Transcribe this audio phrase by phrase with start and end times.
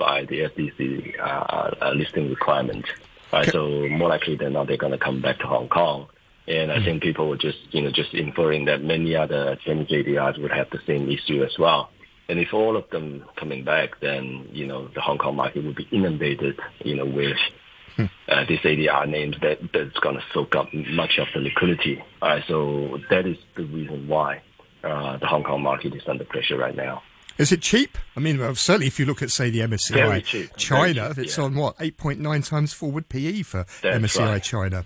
[0.00, 2.86] satisfy the SEC uh, uh, listing requirement.
[3.32, 6.08] Right, so more likely than not, they're going to come back to Hong Kong.
[6.48, 6.84] And I mm-hmm.
[6.84, 10.68] think people were just, you know, just inferring that many other Chinese ADRs would have
[10.70, 11.90] the same issue as well.
[12.28, 15.76] And if all of them coming back, then, you know, the Hong Kong market would
[15.76, 17.36] be inundated, you know, with
[17.94, 18.06] hmm.
[18.28, 22.02] uh, this ADR names that, that's going to soak up much of the liquidity.
[22.20, 24.42] All right, so that is the reason why
[24.82, 27.02] uh, the Hong Kong market is under pressure right now.
[27.40, 27.96] Is it cheap?
[28.14, 31.38] I mean, well, certainly if you look at, say, the MSCI cheap, China, cheap, it's
[31.38, 31.44] yeah.
[31.44, 34.42] on what, 8.9 times forward PE for That's MSCI right.
[34.42, 34.84] China.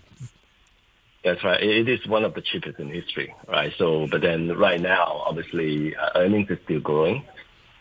[1.24, 1.60] That's right.
[1.60, 3.72] It is one of the cheapest in history, right?
[3.77, 7.24] So, but then right now, obviously, uh, earnings are still growing.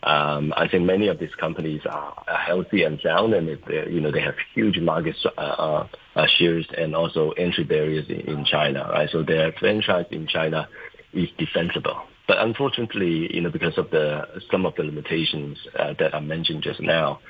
[0.02, 4.00] Um, I think many of these companies are, are healthy and sound, and if you
[4.00, 5.86] know they have huge market uh, uh,
[6.16, 9.08] uh, shares and also entry barriers in, in China, right?
[9.10, 10.68] So their franchise in China
[11.12, 12.02] is defensible.
[12.26, 16.62] But unfortunately, you know, because of the some of the limitations uh, that I mentioned
[16.62, 17.20] just now,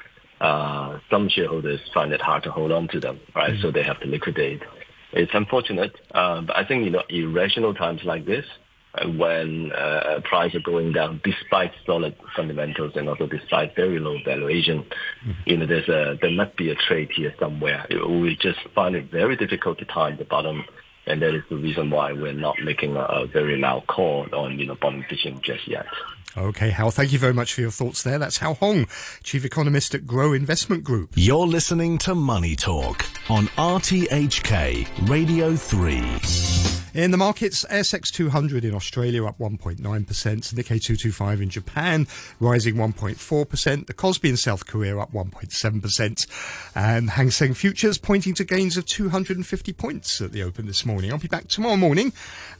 [0.40, 3.52] uh, some shareholders find it hard to hold on to them, right?
[3.52, 3.62] Mm-hmm.
[3.62, 4.62] So they have to liquidate.
[5.12, 8.44] It's unfortunate, uh, but I think you know, irrational times like this,
[8.94, 14.16] uh, when uh, prices are going down despite solid fundamentals and also despite very low
[14.24, 14.84] valuation,
[15.24, 15.32] mm-hmm.
[15.46, 17.86] you know, there's a there must be a trade here somewhere.
[17.90, 20.64] We just find it very difficult to time the bottom
[21.06, 24.58] and that is the reason why we're not making a, a very loud call on
[24.58, 25.86] you know bottom fishing just yet.
[26.36, 28.18] Okay, Hao, thank you very much for your thoughts there.
[28.18, 28.88] That's Hao Hong,
[29.22, 31.10] Chief Economist at Grow Investment Group.
[31.14, 36.83] You're listening to Money Talk on RTHK Radio 3.
[36.94, 42.06] In the markets, ASX 200 in Australia up 1.9%, Nikkei 225 in Japan
[42.38, 48.44] rising 1.4%, the Kospi in South Korea up 1.7%, and Hang Seng futures pointing to
[48.44, 51.10] gains of 250 points at the open this morning.
[51.10, 52.12] I'll be back tomorrow morning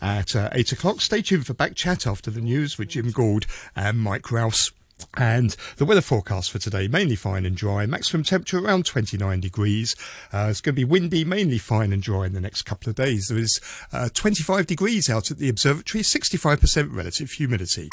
[0.03, 1.01] at uh, 8 o'clock.
[1.01, 3.47] Stay tuned for back chat after the news with Jim Gould
[3.77, 4.73] and Mike Rouse.
[5.17, 7.87] And the weather forecast for today, mainly fine and dry.
[7.87, 9.95] Maximum temperature around 29 degrees.
[10.33, 12.97] Uh, it's going to be windy, mainly fine and dry in the next couple of
[12.97, 13.27] days.
[13.29, 13.61] There is
[13.93, 17.91] uh, 25 degrees out at the observatory, 65% relative humidity.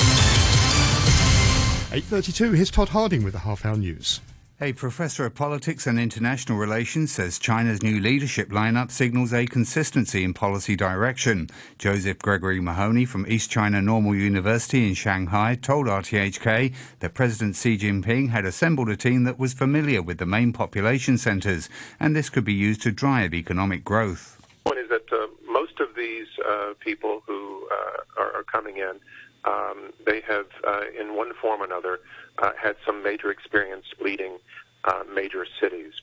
[1.92, 4.22] 8.32, here's Todd Harding with the Half Hour News.
[4.64, 10.24] A professor of politics and international relations says China's new leadership lineup signals a consistency
[10.24, 11.50] in policy direction.
[11.80, 17.76] Joseph Gregory Mahoney from East China Normal University in Shanghai told RTHK that President Xi
[17.76, 21.68] Jinping had assembled a team that was familiar with the main population centers,
[22.00, 24.40] and this could be used to drive economic growth.
[24.66, 29.00] One is that uh, most of these uh, people who uh, are, coming in,
[29.44, 32.00] um, they have, uh, in one form or another,
[32.38, 34.38] uh, had some major experience leading
[34.84, 35.94] uh, major cities.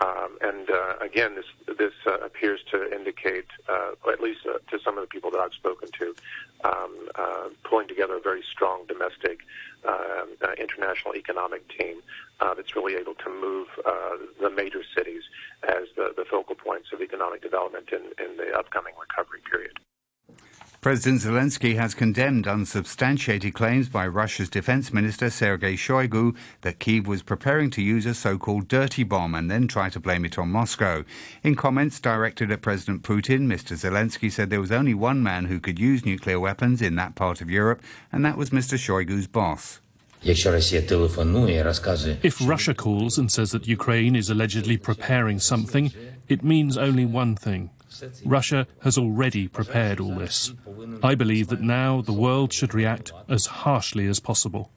[0.00, 1.44] Um, and uh, again, this
[1.76, 5.40] this uh, appears to indicate, uh, at least uh, to some of the people that
[5.40, 6.14] I've spoken to,
[6.64, 9.40] um, uh, pulling together a very strong domestic,
[9.86, 12.02] uh, uh, international economic team
[12.40, 15.22] uh, that's really able to move uh, the major cities
[15.68, 19.78] as the, the focal points of economic development in, in the upcoming recovery period.
[20.80, 27.22] President Zelensky has condemned unsubstantiated claims by Russia's defense minister Sergei Shoigu that Kiev was
[27.22, 31.04] preparing to use a so-called dirty bomb and then try to blame it on Moscow.
[31.42, 33.76] In comments directed at President Putin, Mr.
[33.76, 37.42] Zelensky said there was only one man who could use nuclear weapons in that part
[37.42, 38.78] of Europe, and that was Mr.
[38.78, 39.80] Shoigu's boss.
[42.22, 45.92] If Russia calls and says that Ukraine is allegedly preparing something,
[46.26, 47.68] it means only one thing
[48.24, 50.52] Russia has already prepared all this.
[51.02, 54.70] I believe that now the world should react as harshly as possible.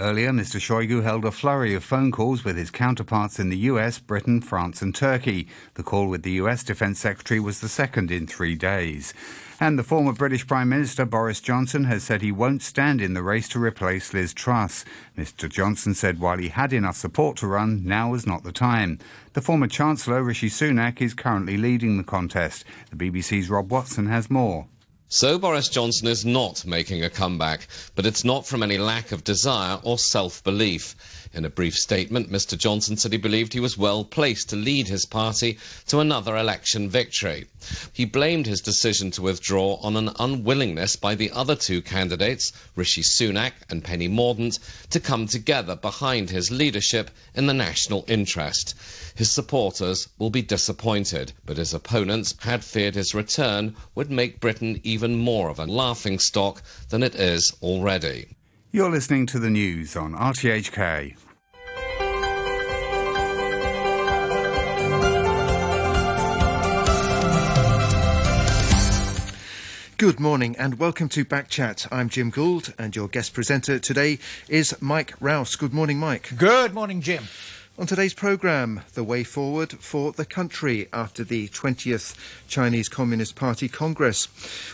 [0.00, 0.60] Earlier, Mr.
[0.60, 4.80] Shoigu held a flurry of phone calls with his counterparts in the US, Britain, France,
[4.80, 5.48] and Turkey.
[5.74, 9.12] The call with the US Defense Secretary was the second in three days.
[9.58, 13.24] And the former British Prime Minister Boris Johnson has said he won't stand in the
[13.24, 14.84] race to replace Liz Truss.
[15.16, 15.48] Mr.
[15.48, 19.00] Johnson said while he had enough support to run, now was not the time.
[19.32, 22.64] The former Chancellor, Rishi Sunak, is currently leading the contest.
[22.92, 24.68] The BBC's Rob Watson has more.
[25.10, 29.24] So Boris Johnson is not making a comeback, but it's not from any lack of
[29.24, 30.94] desire or self-belief.
[31.32, 34.86] In a brief statement, Mr Johnson said he believed he was well placed to lead
[34.86, 37.46] his party to another election victory.
[37.94, 43.02] He blamed his decision to withdraw on an unwillingness by the other two candidates, Rishi
[43.02, 44.58] Sunak and Penny Mordaunt,
[44.90, 48.74] to come together behind his leadership in the national interest.
[49.14, 54.80] His supporters will be disappointed, but his opponents had feared his return would make Britain
[54.84, 58.36] even more of a laughing stock than it is already.
[58.72, 61.16] You're listening to the news on RTHK.
[69.98, 71.88] Good morning and welcome to Back Chat.
[71.90, 75.56] I'm Jim Gould and your guest presenter today is Mike Rouse.
[75.56, 76.30] Good morning, Mike.
[76.36, 77.24] Good morning, Jim.
[77.78, 82.16] On today's programme, the way forward for the country after the 20th
[82.48, 84.26] Chinese Communist Party Congress.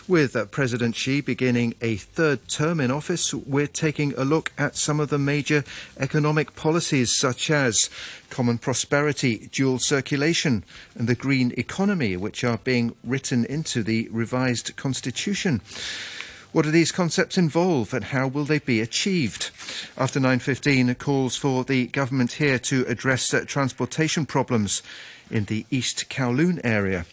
[0.07, 4.75] With uh, President Xi beginning a third term in office, we're taking a look at
[4.75, 5.63] some of the major
[5.99, 7.91] economic policies such as
[8.31, 10.63] common prosperity, dual circulation,
[10.95, 15.61] and the green economy, which are being written into the revised constitution.
[16.53, 19.51] What do these concepts involve and how will they be achieved?
[19.97, 24.81] After 9.15, calls for the government here to address uh, transportation problems
[25.29, 27.05] in the East Kowloon area.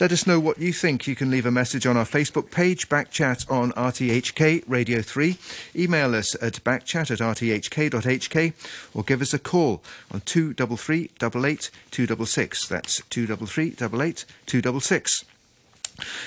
[0.00, 1.06] Let us know what you think.
[1.06, 5.38] You can leave a message on our Facebook page, Backchat on RTHK Radio 3.
[5.74, 8.52] Email us at backchat at rthk.hk
[8.94, 9.82] or give us a call
[10.12, 12.68] on 233 88 266.
[12.68, 15.24] That's 233 88 266.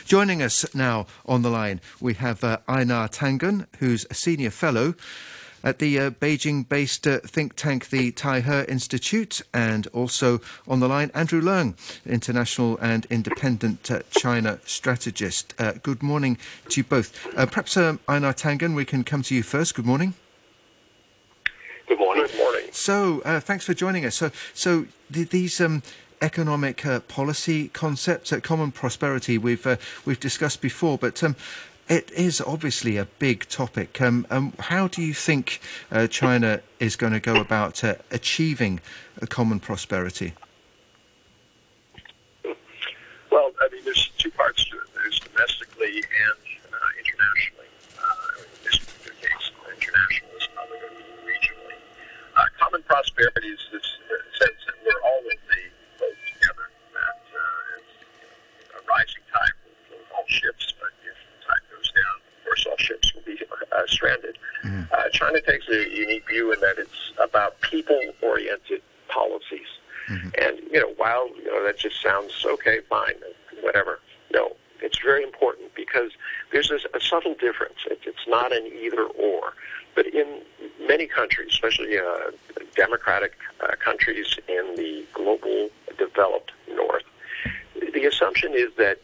[0.05, 4.95] Joining us now on the line, we have uh, Einar Tangen, who's a senior fellow
[5.63, 10.87] at the uh, Beijing based uh, think tank, the Taihe Institute, and also on the
[10.87, 11.75] line, Andrew Leung,
[12.05, 15.53] international and independent uh, China strategist.
[15.59, 16.37] Uh, good morning
[16.69, 17.27] to you both.
[17.37, 19.75] Uh, perhaps, um, Einar Tangen, we can come to you first.
[19.75, 20.13] Good morning.
[21.87, 22.27] Good morning.
[22.27, 22.65] Good morning.
[22.71, 24.15] So, uh, thanks for joining us.
[24.15, 25.81] So, so th- these um,
[26.21, 31.35] economic uh, policy concepts, uh, common prosperity, we've uh, we've discussed before, but um,
[31.89, 33.99] it is obviously a big topic.
[33.99, 35.59] Um, um, how do you think
[35.91, 38.79] uh, China is going to go about uh, achieving
[39.21, 40.33] a common prosperity?
[43.31, 44.87] Well, I mean, there's two parts to it.
[44.95, 46.39] There's domestically and
[46.73, 47.69] uh, internationally.
[47.97, 51.77] Uh, in this particular case, international is probably going to be regionally.
[52.37, 55.61] Uh, common prosperity is this uh, sense that we're all in the
[56.01, 56.65] boat together.
[56.93, 61.89] That uh, it's a rising tide will float all ships, but if the tide goes
[61.93, 63.37] down, of course, all ships will be
[63.79, 64.37] uh, stranded.
[64.91, 69.67] Uh, China takes a unique view in that it's about people-oriented policies.
[70.09, 73.13] And you know, while you know that just sounds okay, fine,
[73.61, 73.99] whatever.
[74.33, 76.11] No, it's very important because
[76.51, 77.77] there's this, a subtle difference.
[77.85, 79.53] It, it's not an either or,
[79.93, 80.41] but in
[80.87, 82.31] many countries, especially uh,
[82.75, 87.03] democratic uh, countries in the global developed north,
[87.93, 88.97] the assumption is that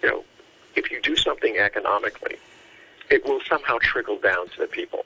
[0.00, 0.24] you know
[0.76, 2.36] if you do something economically,
[3.10, 5.04] it will somehow trickle down to the people.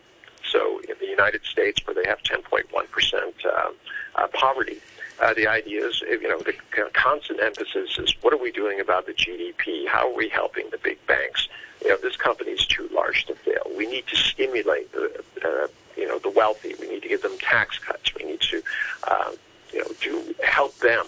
[0.51, 3.71] So in the United States, where they have 10.1 percent uh,
[4.17, 4.81] uh, poverty,
[5.21, 6.55] uh, the idea is, you know, the
[6.93, 9.87] constant emphasis is what are we doing about the GDP?
[9.87, 11.49] How are we helping the big banks?
[11.83, 13.63] You know, this company is too large to fail.
[13.77, 16.75] We need to stimulate the, uh, you know, the wealthy.
[16.81, 18.15] We need to give them tax cuts.
[18.15, 18.63] We need to,
[19.09, 19.33] uh,
[19.73, 21.07] you know, do help them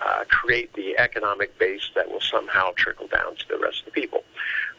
[0.00, 3.90] uh, create the economic base that will somehow trickle down to the rest of the
[3.90, 4.24] people.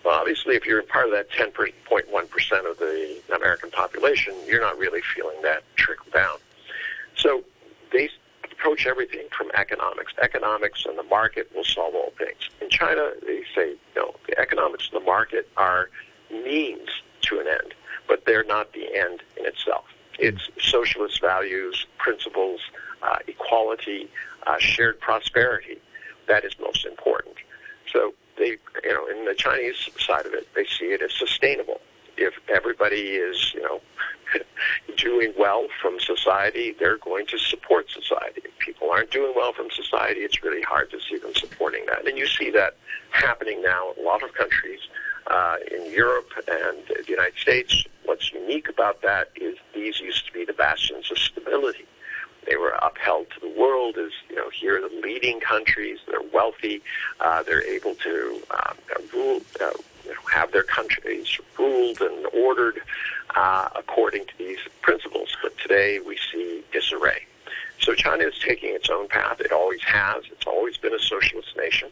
[0.03, 5.01] Well, obviously, if you're part of that 10.1% of the American population, you're not really
[5.15, 6.38] feeling that trickle down.
[7.15, 7.44] So
[7.92, 8.09] they
[8.51, 10.13] approach everything from economics.
[10.21, 12.50] Economics and the market will solve all things.
[12.62, 15.89] In China, they say, no, the economics and the market are
[16.31, 16.89] means
[17.21, 17.74] to an end,
[18.07, 19.86] but they're not the end in itself.
[20.18, 22.62] It's socialist values, principles,
[23.04, 24.09] uh, equality,
[24.47, 25.80] uh, shared prosperity
[26.31, 27.36] that is most important.
[27.92, 31.81] So they, you know, in the Chinese side of it, they see it as sustainable.
[32.18, 33.81] If everybody is, you know,
[34.98, 38.42] doing well from society, they're going to support society.
[38.44, 42.07] If people aren't doing well from society, it's really hard to see them supporting that.
[42.07, 42.76] And you see that
[43.11, 44.80] happening now in a lot of countries
[45.28, 47.85] uh, in Europe and the United States.
[48.06, 51.85] What's unique about that is these used to be the bastions of stability.
[52.48, 56.00] They were upheld to the world as, you know, here are the leading countries.
[56.07, 56.81] They're wealthy.
[57.19, 58.78] Uh, they're able to um,
[59.14, 59.71] rule, uh,
[60.04, 62.81] you know, have their countries ruled and ordered
[63.36, 65.36] uh, according to these principles.
[65.42, 67.26] But today we see disarray.
[67.80, 69.40] So China is taking its own path.
[69.40, 70.24] It always has.
[70.31, 71.90] It's always been a socialist nation.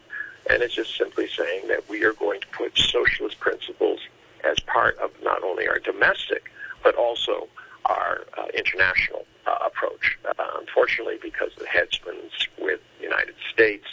[0.48, 4.00] And it's just simply saying that we are going to put socialist principles
[4.44, 6.50] as part of not only our domestic,
[6.82, 7.48] but also
[7.86, 10.18] our uh, international uh, approach.
[10.24, 13.86] Uh, unfortunately, because the headsman's with the United States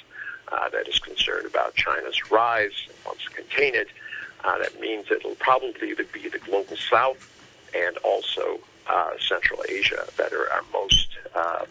[0.51, 3.87] uh, that is concerned about China's rise and wants to contain it,
[4.43, 4.79] uh, that
[5.61, 7.33] means it'll be the global south
[7.75, 11.65] and also uh, Central Asia that are, are most uh,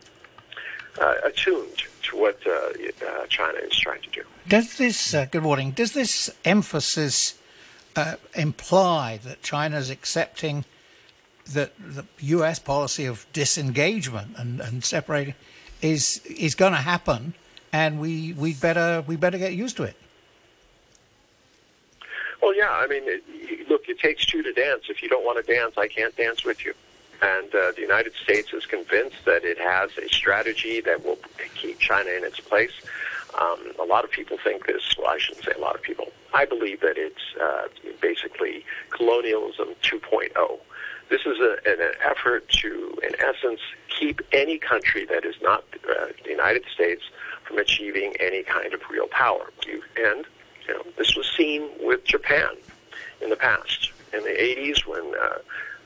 [1.00, 4.22] uh, attuned to what uh, uh, China is trying to do.
[4.48, 7.38] Does this, uh, good morning, does this emphasis
[8.34, 10.64] imply that China is accepting
[11.52, 15.34] that the US policy of disengagement and, and separating
[15.80, 17.34] is is going to happen
[17.72, 19.96] and we we better we better get used to it?
[22.46, 24.84] Well, yeah, I mean, it, look, it takes two to dance.
[24.88, 26.74] If you don't want to dance, I can't dance with you.
[27.20, 31.18] And uh, the United States is convinced that it has a strategy that will
[31.56, 32.70] keep China in its place.
[33.36, 34.94] Um, a lot of people think this.
[34.96, 36.12] Well, I shouldn't say a lot of people.
[36.34, 37.66] I believe that it's uh,
[38.00, 40.30] basically colonialism 2.0.
[41.08, 45.64] This is a, an, an effort to, in essence, keep any country that is not
[45.90, 47.02] uh, the United States
[47.42, 49.50] from achieving any kind of real power.
[49.66, 50.24] You, and
[50.66, 52.50] you know, this was seen with Japan
[53.20, 53.92] in the past.
[54.12, 55.38] In the 80s, when uh,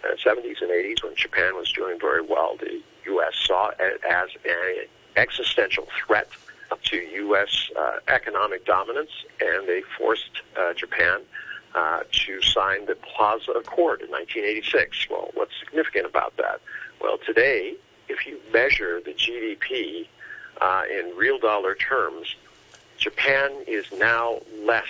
[0.04, 3.32] uh, 70s and 80s, when Japan was doing very well, the U.S.
[3.46, 6.28] saw it as an existential threat
[6.84, 7.70] to U.S.
[7.78, 9.10] Uh, economic dominance,
[9.40, 11.20] and they forced uh, Japan
[11.75, 15.08] uh, to sign the Plaza Accord in 1986.
[15.10, 16.60] Well, what's significant about that?
[17.00, 17.75] Well, today,
[18.08, 20.06] if you measure the GDP
[20.60, 22.37] uh, in real dollar terms,
[23.00, 24.87] Japan is now less,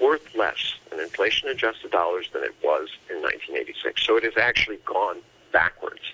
[0.00, 4.06] worth less in inflation adjusted dollars than it was in 1986.
[4.06, 5.16] So it has actually gone
[5.50, 6.12] backwards.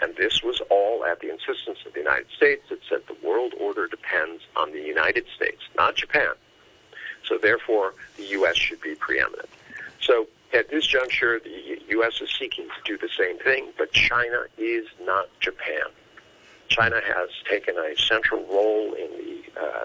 [0.00, 3.54] And this was all at the insistence of the United States that said the world
[3.60, 6.32] order depends on the United States, not Japan.
[7.24, 8.56] So therefore, the U.S.
[8.56, 9.48] should be preeminent.
[10.00, 12.20] So at this juncture, the U.S.
[12.20, 15.86] is seeking to do the same thing, but China is not Japan.
[16.68, 19.84] China has taken a central role in the uh,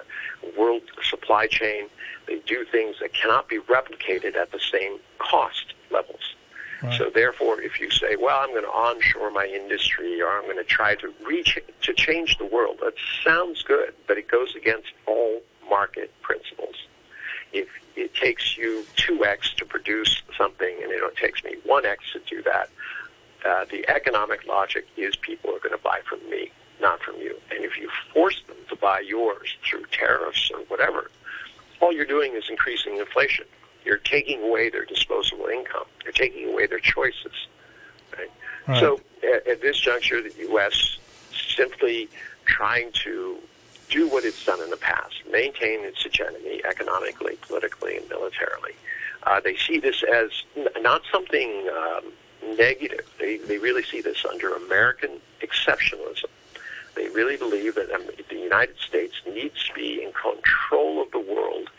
[0.57, 1.87] world supply chain.
[2.27, 6.35] They do things that cannot be replicated at the same cost levels.
[6.83, 6.97] Right.
[6.97, 10.57] So therefore, if you say, "Well, I'm going to onshore my industry, or I'm going
[10.57, 12.93] to try to reach to change the world," that
[13.23, 16.75] sounds good, but it goes against all market principles.
[17.51, 22.03] If it takes you two x to produce something, and it takes me one x
[22.13, 22.69] to do that,
[23.45, 27.35] uh, the economic logic is people are going to buy from me, not from you.
[27.51, 31.09] And if you force them to buy yours through tariffs or whatever,
[31.79, 33.45] all you're doing is increasing inflation.
[33.85, 35.85] You're taking away their disposable income.
[36.03, 37.47] You're taking away their choices.
[38.17, 38.31] Right?
[38.67, 38.79] Right.
[38.79, 40.97] So at, at this juncture, the U.S.
[41.55, 42.09] simply
[42.45, 43.37] trying to
[43.89, 48.73] do what it's done in the past, maintain its hegemony economically, politically, and militarily.
[49.23, 52.03] Uh, they see this as n- not something um,
[52.57, 53.09] negative.
[53.19, 56.25] They, they really see this under American exceptionalism.
[56.97, 61.19] They really believe that um, the United States needs to be in control of the
[61.19, 61.69] world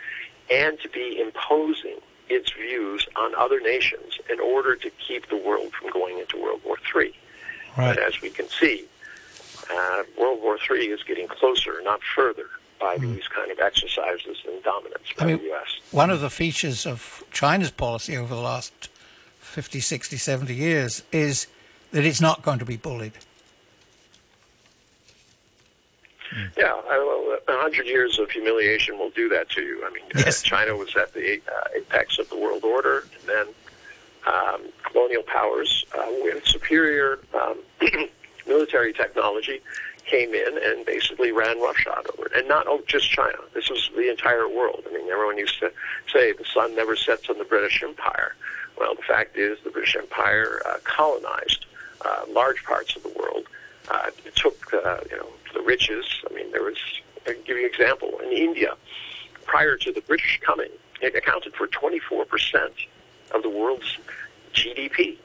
[0.48, 1.96] and to be imposing
[2.28, 6.60] its views on other nations in order to keep the world from going into World
[6.64, 7.12] War III.
[7.76, 7.94] Right.
[7.94, 8.84] But as we can see,
[9.70, 12.46] uh, World War III is getting closer, not further,
[12.80, 13.14] by mm.
[13.14, 15.80] these kind of exercises and dominance by I mean, the U.S.
[15.90, 18.88] One of the features of China's policy over the last
[19.40, 21.48] 50, 60, 70 years is
[21.90, 23.14] that it's not going to be bullied.
[26.56, 29.84] Yeah, a hundred years of humiliation will do that to you.
[29.86, 30.42] I mean, uh, yes.
[30.42, 33.46] China was at the uh, apex of the world order, and then
[34.26, 37.58] um, colonial powers uh, with superior um,
[38.46, 39.60] military technology
[40.04, 42.32] came in and basically ran roughshod over it.
[42.34, 43.36] And not oh, just China.
[43.54, 44.84] This was the entire world.
[44.88, 45.70] I mean, everyone used to
[46.12, 48.34] say the sun never sets on the British Empire.
[48.78, 51.66] Well, the fact is the British Empire uh, colonized
[52.04, 53.46] uh, large parts of the world.
[53.90, 56.06] Uh, it took, uh, you know, the riches.
[56.28, 56.78] I mean, there was,
[57.26, 58.18] I'll give you an example.
[58.22, 58.74] In India,
[59.44, 62.72] prior to the British coming, it accounted for 24%
[63.32, 63.98] of the world's
[64.52, 65.16] GDP.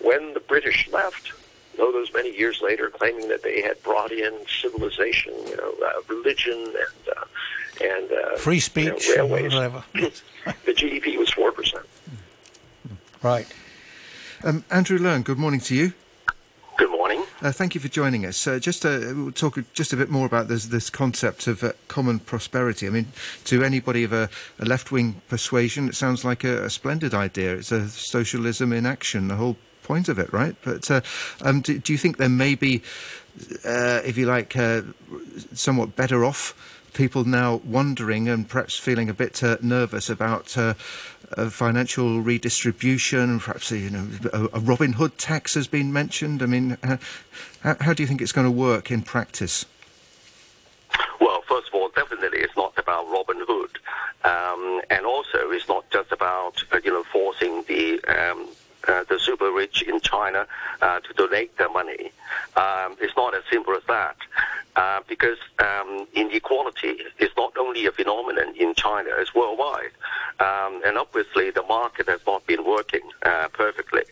[0.00, 1.32] When the British left,
[1.76, 6.00] though those many years later, claiming that they had brought in civilization, you know, uh,
[6.08, 7.24] religion, and uh,
[7.82, 9.84] and uh, free speech, you know, railways, whatever.
[9.94, 11.86] the GDP was four percent.
[13.22, 13.46] Right.
[14.44, 15.92] Um, Andrew Leung, good morning to you.
[17.42, 18.46] Uh, thank you for joining us.
[18.46, 21.72] Uh, just uh, we'll talk just a bit more about this, this concept of uh,
[21.86, 22.86] common prosperity.
[22.86, 23.08] I mean,
[23.44, 27.54] to anybody of a, a left-wing persuasion, it sounds like a, a, splendid idea.
[27.56, 30.56] It's a socialism in action, the whole point of it, right?
[30.64, 31.02] But uh,
[31.42, 32.80] um, do, do, you think there may be,
[33.66, 34.56] uh, if you like,
[35.52, 36.54] somewhat better off
[36.96, 40.74] people now wondering and perhaps feeling a bit nervous about uh,
[41.50, 46.42] financial redistribution, perhaps you know a, Robin Hood tax has been mentioned.
[46.42, 46.96] I mean, uh,
[47.60, 49.66] how, how do you think it's going to work in practice?
[51.20, 53.78] Well, first of all, definitely it's not about Robin Hood,
[54.24, 58.48] um, and also it's not just about uh, you know forcing the um,
[58.88, 60.46] uh, the super rich in China
[60.80, 62.12] uh, to donate their money.
[62.56, 64.16] Um, it's not as simple as that.
[64.76, 69.90] Uh, because um, inequality is not only a phenomenon in China, it's worldwide.
[70.38, 74.02] Um, and obviously, the market has not been working uh, perfectly,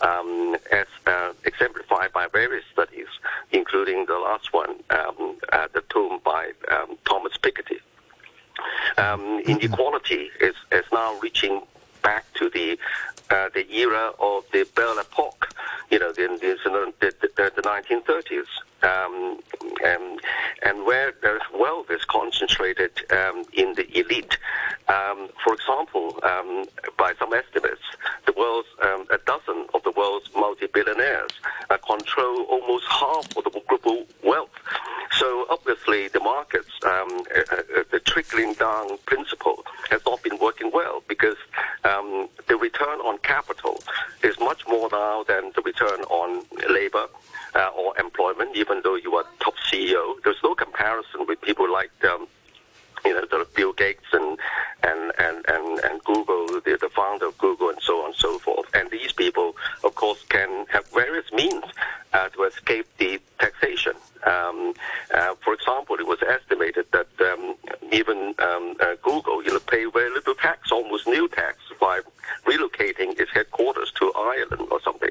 [0.00, 3.06] um, as uh, exemplified by various studies,
[3.52, 7.78] including the last one, um, uh, the tomb by um, Thomas Piketty.
[8.98, 11.62] Um, inequality is, is now reaching
[12.02, 12.76] back to the
[13.30, 15.48] uh, the era of the Belle Epoque.
[15.90, 18.46] You know, there's an 1930s.
[18.82, 19.40] Um,
[19.84, 20.20] and,
[20.62, 24.38] and where there's wealth is concentrated um, in the elite.
[24.88, 26.64] Um, for example, um,
[26.96, 27.82] by some estimates,
[28.26, 31.32] the world's um, a dozen of the world's multi-billionaires
[31.70, 34.50] uh, control almost half of the global wealth.
[35.18, 40.70] So obviously, the markets, um, uh, uh, the trickling down principle has not been working
[40.72, 41.36] well because
[42.46, 43.78] the return on capital
[44.22, 47.06] is much more now than the return on labor
[47.54, 50.16] uh, or employment, even though you are top CEO.
[50.22, 52.26] There's no comparison with people like um,
[53.04, 54.38] you know, the Bill Gates and
[54.82, 58.38] and and and, and Google, the, the founder of Google, and so on and so
[58.38, 58.68] forth.
[58.74, 61.64] And these people, of course, can have various means
[62.12, 63.92] uh, to escape the taxation.
[64.26, 64.74] Um,
[65.14, 67.54] uh, for example, it was estimated that um,
[67.92, 72.00] even um, uh, Google, you know, pay very little tax, almost nil tax, by
[72.46, 75.10] relocating its headquarters to Ireland or something.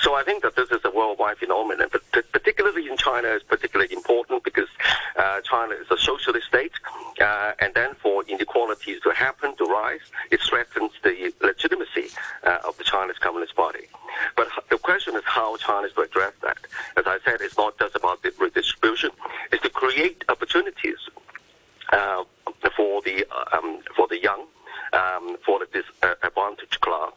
[0.00, 2.02] So I think that this is a worldwide phenomenon, but
[2.32, 4.68] particularly in China is particularly important because
[5.16, 6.72] uh, China is a socialist state,
[7.20, 10.00] uh, and then for inequalities to happen, to rise,
[10.30, 12.10] it threatens the legitimacy
[12.44, 13.86] uh, of the Chinese Communist Party.
[14.36, 16.58] But the question is how China is to address that.
[16.96, 19.10] As I said, it's not just about the redistribution;
[19.52, 20.98] it's to create opportunities
[21.92, 22.24] uh,
[22.76, 24.46] for the um, for the young
[24.92, 27.12] um, for the disadvantaged class,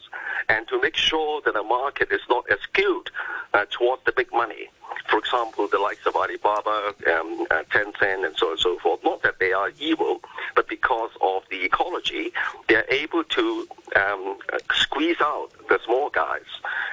[0.50, 3.10] and to make sure that the market is not skewed
[3.54, 4.70] uh, towards the big money.
[5.10, 9.04] For example, the likes of Alibaba, um, uh, Tencent, and so on and so forth.
[9.04, 10.22] Not that they are evil,
[10.56, 12.32] but because of the ecology,
[12.68, 14.38] they are able to um,
[14.74, 16.46] squeeze out the small guys,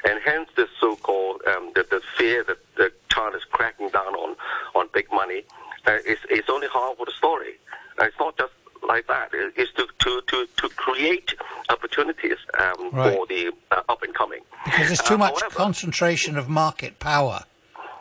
[0.04, 4.36] and hence this so-called um, the, the fear that, that China is cracking down on
[4.74, 5.44] on big money
[5.86, 7.54] uh, is, is only half of the story.
[8.00, 8.52] Uh, it's not just
[8.88, 11.34] like that is to, to, to, to create
[11.68, 13.14] opportunities um, right.
[13.14, 14.40] for the uh, up and coming.
[14.64, 17.44] Because there's too uh, much concentration of market power.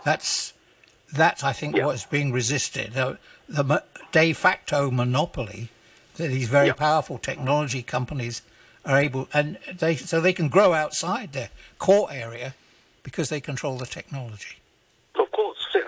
[0.03, 0.53] That's
[1.11, 1.85] that's I think yeah.
[1.85, 2.93] what's being resisted.
[2.93, 3.17] The,
[3.49, 5.69] the, de facto monopoly
[6.15, 6.73] that these very yeah.
[6.73, 8.41] powerful technology companies
[8.85, 12.55] are able, and they so they can grow outside their core area
[13.03, 14.57] because they control the technology.
[15.15, 15.85] Of course, yes.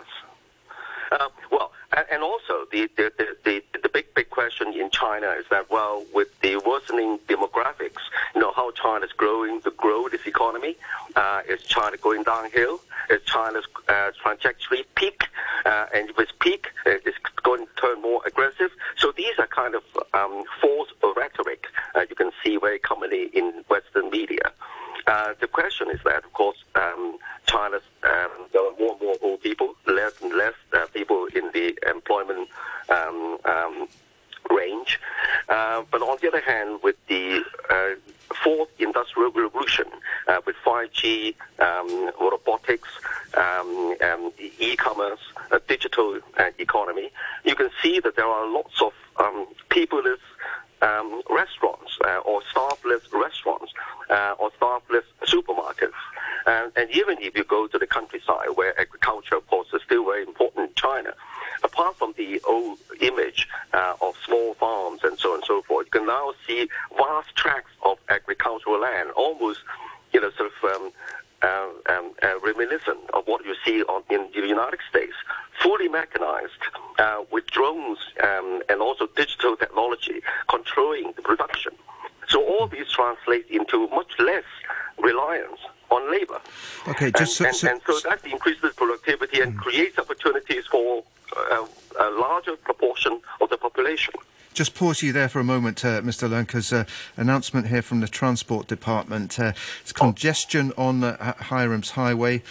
[1.12, 1.72] Uh, well,
[2.12, 3.12] and also the, the,
[3.44, 8.04] the, the, big, big question in China is that, well, with the worsening demographics,
[8.36, 10.76] you know, how China is growing the growth economy.
[11.16, 12.80] Uh, is China going downhill?
[13.10, 15.24] Is China's uh, trajectory peak?
[15.66, 18.72] Uh, and if it's peak, uh, it's going to turn more aggressive.
[18.98, 21.66] So these are kind of um, false rhetoric
[21.96, 24.52] uh, you can see very commonly in Western media.
[25.08, 29.16] Uh, the question is that, of course, um, China's um, there are more and more
[29.22, 32.48] old people, less and less uh, people in the employment
[32.90, 33.88] um, um
[34.50, 35.00] range.
[35.48, 37.90] Uh, but on the other hand, with the uh,
[38.44, 39.86] fourth industrial revolution,
[40.28, 42.90] uh, with 5G, um, robotics,
[43.36, 43.96] um,
[44.60, 45.20] e-commerce,
[45.68, 46.20] digital
[46.58, 47.12] economy,
[47.46, 50.20] you can see that there are lots of um, peopleless
[50.82, 53.72] um, restaurants uh, or staffless restaurants
[54.10, 55.94] uh, or staffless supermarkets.
[56.46, 60.06] And, and, even if you go to the countryside where agriculture, of course, is still
[60.06, 61.14] very important in China,
[61.64, 65.88] apart from the old image uh, of small farms and so on and so forth,
[65.88, 69.60] you can now see vast tracts of agricultural land, almost,
[70.14, 70.92] you know, sort of um,
[71.42, 75.14] uh, um, uh, reminiscent of what you see on, in the United States,
[75.62, 76.52] fully mechanized
[76.98, 81.72] uh, with drones um, and also digital technology controlling the production.
[82.28, 84.44] So all these translate into much less
[84.98, 86.40] reliance on labor.
[86.88, 89.58] Okay, just and, so, and, so, and so that increases productivity and mm.
[89.58, 91.04] creates opportunities for
[91.38, 91.66] uh,
[92.00, 94.14] a larger proportion of the population.
[94.54, 96.30] Just pause you there for a moment, uh, Mr.
[96.30, 96.84] Because uh,
[97.16, 99.40] announcement here from the Transport Department.
[99.40, 102.42] Uh, it's congestion on uh, Hiram's Highway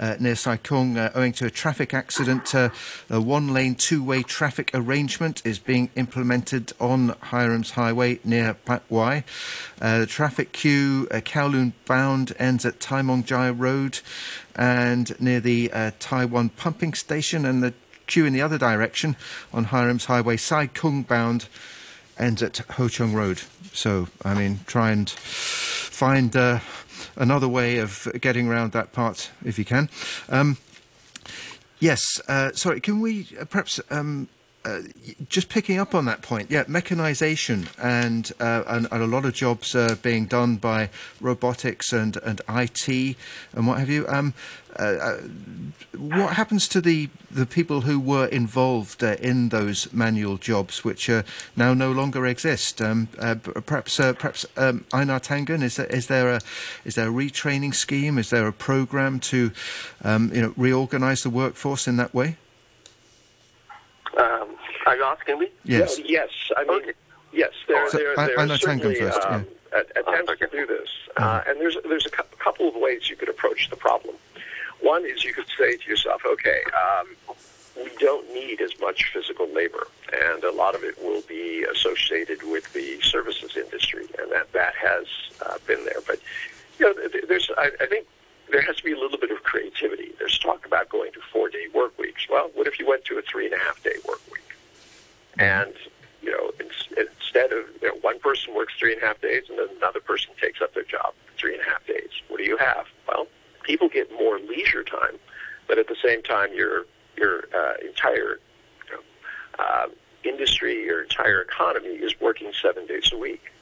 [0.00, 2.54] uh, near Sai Kung uh, owing to a traffic accident.
[2.54, 2.70] Uh,
[3.10, 9.22] a one-lane, two-way traffic arrangement is being implemented on Hiram's Highway near Pat Wai.
[9.82, 14.00] The traffic queue, Kowloon bound, ends at Tai Mong Tsai Road
[14.56, 17.74] and near the Tai Wan pumping station, and the
[18.06, 19.16] queue in the other direction
[19.52, 21.48] on Hiram's Highway, Sai Kung bound,
[22.18, 23.42] ends at Ho Chung Road.
[23.72, 26.60] So, I mean, try and find uh,
[27.16, 29.88] another way of getting around that part if you can.
[30.28, 30.58] Um,
[31.80, 34.28] yes, uh, sorry, can we uh, perhaps um,
[34.64, 34.80] uh,
[35.28, 39.34] just picking up on that point, yeah, mechanization and, uh, and, and a lot of
[39.34, 40.88] jobs uh, being done by
[41.20, 43.16] robotics and, and IT
[43.52, 44.06] and what have you.
[44.08, 44.34] Um,
[44.78, 45.16] uh, uh,
[45.98, 51.10] what happens to the the people who were involved in those manual jobs, which
[51.56, 52.80] now no longer exist?
[52.80, 53.08] Um,
[53.66, 56.40] perhaps, perhaps um, Einar Tangen, is there, is there a
[56.86, 58.16] is there a retraining scheme?
[58.16, 59.50] Is there a program to
[60.04, 62.36] um, you know reorganize the workforce in that way?
[65.12, 65.48] Are you asking me?
[65.64, 65.98] Yes.
[65.98, 66.30] Well, yes.
[66.56, 66.92] I mean, okay.
[67.32, 67.52] yes.
[67.68, 69.80] There, so, there, there I, are certainly first, um, yeah.
[69.96, 70.46] attempts okay.
[70.46, 73.70] to do this, uh, and there's there's a cu- couple of ways you could approach
[73.70, 74.14] the problem.
[74.80, 77.06] One is you could say to yourself, okay, um,
[77.76, 82.42] we don't need as much physical labor, and a lot of it will be associated
[82.42, 85.06] with the services industry, and that that has
[85.46, 86.00] uh, been there.
[86.06, 86.18] But
[86.78, 88.06] you know, there's I, I think
[88.50, 90.12] there has to be a little bit of creativity.
[90.18, 92.26] There's talk about going to four day work weeks.
[92.30, 94.42] Well, what if you went to a three and a half day work week?
[95.38, 95.72] And
[96.22, 96.52] you know,
[96.96, 100.00] instead of you know, one person works three and a half days and then another
[100.00, 102.86] person takes up their job three and a half days, what do you have?
[103.08, 103.26] Well,
[103.62, 105.18] people get more leisure time,
[105.66, 108.38] but at the same time, your your uh, entire
[108.88, 109.02] you know,
[109.58, 109.86] uh,
[110.24, 113.52] industry, your entire economy is working seven days a week.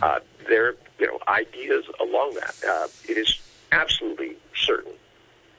[0.00, 2.54] Uh, there, you know, ideas along that.
[2.66, 3.40] Uh, it is
[3.72, 4.92] absolutely certain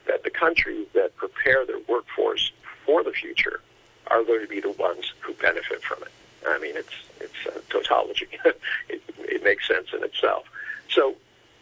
[0.06, 2.52] that the countries that prepare their workforce
[2.84, 3.60] for the future
[4.08, 6.12] are going to be the ones who benefit from it.
[6.46, 8.28] I mean, it's it's a tautology.
[8.88, 10.44] it, it makes sense in itself.
[10.90, 11.14] So,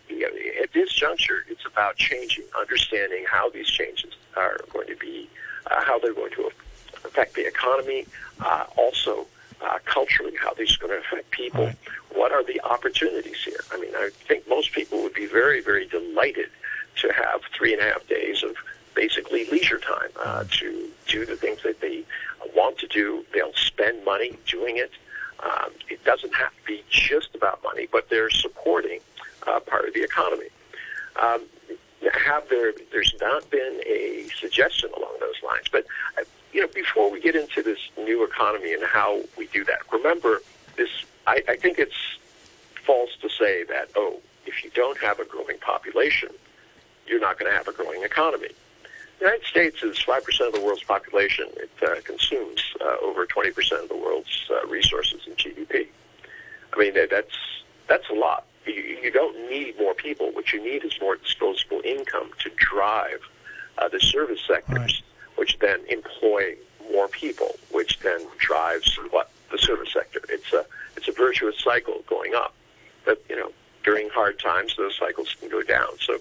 [0.08, 4.96] you know, at this juncture, it's about changing, understanding how these changes are going to
[4.96, 5.28] be,
[5.70, 6.50] uh, how they're going to
[7.04, 8.06] affect the economy,
[8.40, 9.26] uh, also
[9.60, 11.66] uh, culturally, how these are going to affect people.
[11.66, 11.76] Right.
[12.14, 13.60] What are the opportunities here?
[13.70, 16.50] I mean, I think most people would be very, very delighted
[16.96, 18.56] to have three and a half days of
[18.94, 22.04] basically leisure time uh, to do the things that they
[22.54, 23.24] want to do.
[23.32, 24.90] They'll spend money doing it.
[25.42, 29.00] Um, it doesn't have to be just about money, but they're supporting
[29.46, 30.48] uh, part of the economy.
[31.20, 31.42] Um,
[32.10, 32.72] have there?
[32.90, 35.84] There's not been a suggestion along those lines, but
[36.18, 39.80] uh, you know, before we get into this new economy and how we do that,
[39.92, 40.40] remember
[40.76, 40.90] this.
[41.26, 42.18] I, I think it's
[42.84, 46.30] false to say that oh, if you don't have a growing population,
[47.06, 48.48] you're not going to have a growing economy.
[49.22, 51.46] The United States is 5% of the world's population.
[51.54, 55.86] It uh, consumes uh, over 20% of the world's uh, resources and GDP.
[56.72, 57.36] I mean, that's,
[57.86, 58.46] that's a lot.
[58.66, 60.32] You, you don't need more people.
[60.32, 63.20] What you need is more disposable income to drive
[63.78, 65.02] uh, the service sectors, right.
[65.36, 66.56] which then employ
[66.90, 69.30] more people, which then drives what?
[69.52, 70.20] The service sector.
[70.30, 72.56] It's a, it's a virtuous cycle going up.
[73.04, 73.52] But, you know,
[73.84, 75.90] during hard times, those cycles can go down.
[76.00, 76.18] So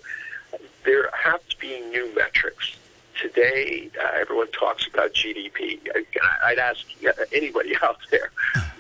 [0.86, 2.78] there have to be new metrics
[3.22, 5.80] today, uh, everyone talks about GDP.
[6.44, 6.86] I, would ask
[7.32, 8.32] anybody out there,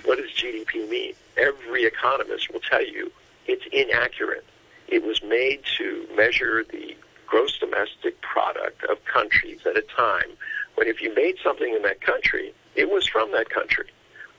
[0.04, 1.13] what does GDP mean?
[1.38, 3.12] Every economist will tell you
[3.45, 4.45] it's inaccurate.
[4.88, 10.30] It was made to measure the gross domestic product of countries at a time
[10.75, 13.89] when if you made something in that country, it was from that country.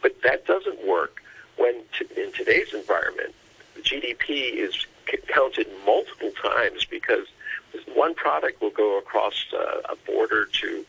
[0.02, 1.22] But that doesn't work
[1.56, 3.34] when t- in today's environment,
[3.80, 4.86] GDP is
[5.28, 7.26] counted multiple times because–
[7.94, 9.46] one product will go across
[9.88, 10.84] a border to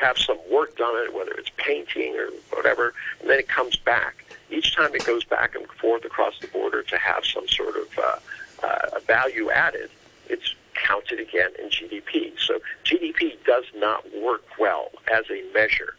[0.00, 3.76] have some work done on it, whether it's painting or whatever, and then it comes
[3.76, 4.24] back.
[4.50, 7.98] Each time it goes back and forth across the border to have some sort of
[7.98, 8.18] uh,
[8.62, 9.90] uh, value added,
[10.28, 12.32] it's counted again in GDP.
[12.38, 15.94] So GDP does not work well as a measure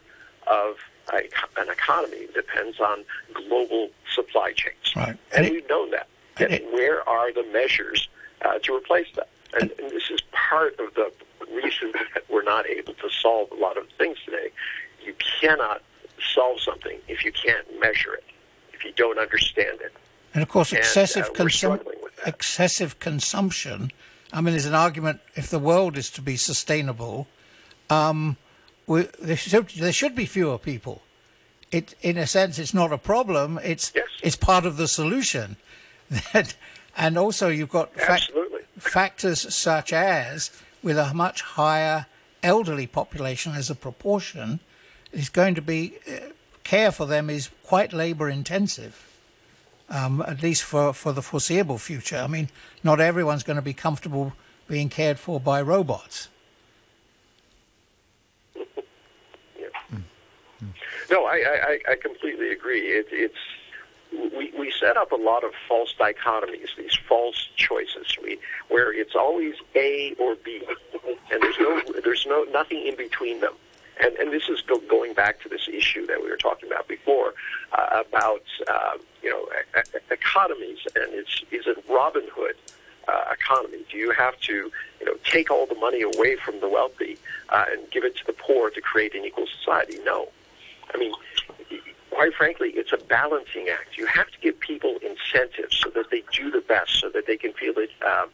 [0.46, 0.76] of
[1.12, 1.28] a,
[1.60, 2.16] an economy.
[2.16, 4.96] It depends on global supply chains.
[4.96, 5.16] Right.
[5.34, 6.08] And, and we've known that.
[6.38, 8.08] And, and where are the measures
[8.42, 9.28] uh, to replace that?
[9.54, 11.12] And, and this is part of the
[11.52, 14.50] reason that we're not able to solve a lot of things today.
[15.04, 15.82] You cannot
[16.34, 18.24] solve something if you can't measure it,
[18.72, 19.92] if you don't understand it.
[20.34, 21.84] And of course, excessive, and, uh, consum-
[22.26, 23.90] excessive consumption.
[24.32, 27.26] I mean, there's an argument if the world is to be sustainable,
[27.88, 28.36] um,
[28.86, 31.02] we, there, should, there should be fewer people.
[31.72, 33.58] It, in a sense, it's not a problem.
[33.62, 34.06] It's yes.
[34.22, 35.56] it's part of the solution.
[36.96, 38.49] and also, you've got Absolutely
[38.80, 40.50] factors such as
[40.82, 42.06] with a much higher
[42.42, 44.60] elderly population as a proportion
[45.12, 46.30] is going to be uh,
[46.64, 49.06] care for them is quite labor intensive.
[49.88, 52.18] Um, at least for, for the foreseeable future.
[52.18, 52.48] I mean,
[52.84, 54.34] not everyone's going to be comfortable
[54.68, 56.28] being cared for by robots.
[58.56, 59.66] yeah.
[61.10, 62.82] No, I, I, I completely agree.
[62.82, 63.34] It, it's
[64.12, 69.14] we, we set up a lot of false dichotomies, these false choices, we, where it's
[69.14, 70.62] always A or B,
[71.30, 73.54] and there's no there's no nothing in between them.
[74.02, 76.88] and, and this is go- going back to this issue that we were talking about
[76.88, 77.34] before
[77.72, 79.46] uh, about uh, you know
[80.10, 82.56] economies and it's is it Robin Hood
[83.08, 83.84] uh, economy?
[83.90, 84.70] Do you have to
[85.00, 87.18] you know take all the money away from the wealthy
[87.50, 89.98] uh, and give it to the poor to create an equal society?
[90.04, 90.28] No,
[90.94, 91.12] I mean.
[92.10, 93.96] Quite frankly, it's a balancing act.
[93.96, 97.36] You have to give people incentives so that they do the best, so that they
[97.36, 98.28] can feel that um,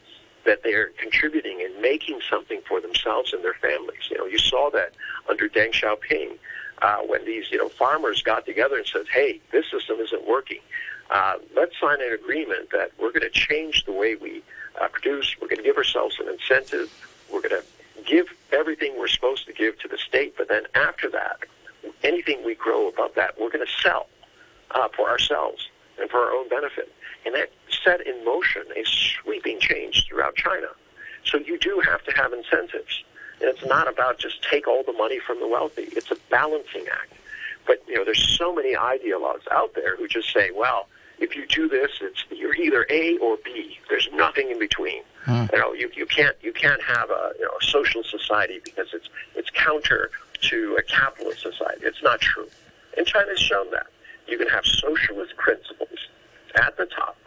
[0.45, 4.09] that they're contributing and making something for themselves and their families.
[4.09, 4.93] You know, you saw that
[5.29, 6.37] under Deng Xiaoping
[6.81, 10.59] uh, when these you know farmers got together and said, "Hey, this system isn't working.
[11.09, 14.41] Uh, let's sign an agreement that we're going to change the way we
[14.81, 15.35] uh, produce.
[15.41, 16.91] We're going to give ourselves an incentive.
[17.31, 21.09] We're going to give everything we're supposed to give to the state, but then after
[21.11, 21.39] that,
[22.03, 24.07] anything we grow above that, we're going to sell
[24.71, 26.91] uh, for ourselves and for our own benefit."
[27.25, 27.49] And that
[27.83, 30.67] set in motion a sweeping change throughout China.
[31.25, 33.03] So you do have to have incentives.
[33.39, 35.83] And it's not about just take all the money from the wealthy.
[35.91, 37.13] It's a balancing act.
[37.65, 40.87] But, you know, there's so many ideologues out there who just say, well,
[41.19, 43.77] if you do this, it's you're either A or B.
[43.89, 45.01] There's nothing in between.
[45.25, 45.45] Hmm.
[45.51, 48.89] You know, you, you can't you can't have a you know a social society because
[48.93, 51.81] it's it's counter to a capitalist society.
[51.83, 52.47] It's not true.
[52.97, 53.87] And China's shown that.
[54.27, 56.07] You can have socialist principles
[56.55, 57.17] at the top,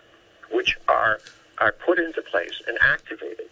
[0.52, 1.20] which are
[1.58, 3.48] are put into place and activated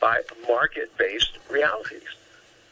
[0.00, 2.08] by market-based realities.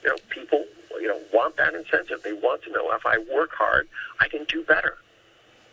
[0.03, 0.65] You know, people
[1.01, 2.23] you know want that incentive.
[2.23, 3.89] They want to know if I work hard,
[4.21, 4.99] I can do better.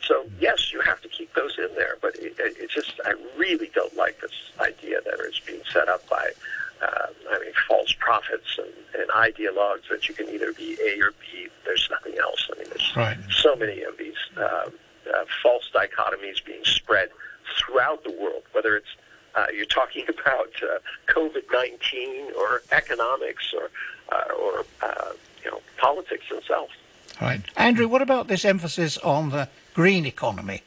[0.01, 3.13] So yes, you have to keep those in there, but it, it, it's just I
[3.37, 6.31] really don't like this idea that is being set up by
[6.81, 11.11] uh, I mean false prophets and, and ideologues that you can either be A or
[11.21, 11.47] B.
[11.65, 12.49] There's nothing else.
[12.53, 13.17] I mean, there's Right.
[13.31, 14.69] so many of these uh, uh,
[15.43, 17.09] false dichotomies being spread
[17.59, 18.87] throughout the world, whether it's
[19.35, 23.69] uh, you're talking about uh, COVID-19 or economics or
[24.11, 25.11] uh, or uh,
[25.43, 26.73] you know politics themselves.
[27.21, 27.41] Right.
[27.55, 30.61] Andrew, what about this emphasis on the green economy?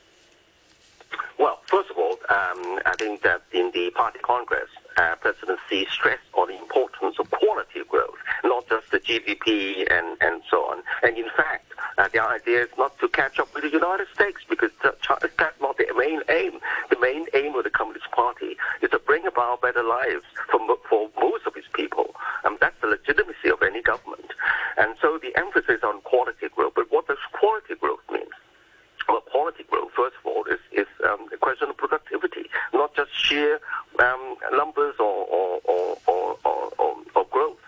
[1.39, 5.87] Well, first of all, um, I think that in the party congress, uh, President Xi
[5.91, 10.83] stressed on the importance of quality growth, not just the GDP and, and so on.
[11.03, 14.39] And in fact, uh, the idea is not to catch up with the United States
[14.51, 16.59] because that's not the main aim.
[16.91, 20.59] The main aim of the Communist Party is to bring about better lives for,
[20.91, 22.15] for most of its people.
[22.45, 24.33] Um, that's the legitimacy of any government.
[24.77, 26.73] And so the emphasis on quality growth.
[26.75, 28.27] But what does quality growth mean?
[29.09, 32.48] Well, quality growth, first of all, is, is um, a question of productivity,
[32.79, 33.61] not just sheer
[33.99, 36.73] um, numbers or, or, or, or, or,
[37.15, 37.59] or, growth.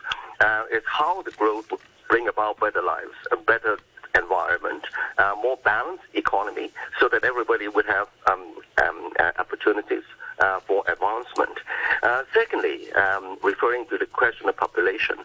[0.40, 3.78] Uh, it's how the growth would bring about better lives, a better
[4.14, 4.84] environment,
[5.18, 10.04] uh, more balanced economy, so that everybody would have um, um, uh, opportunities
[10.40, 11.58] uh, for advancement.
[12.02, 15.16] Uh, secondly, um, referring to the question of population,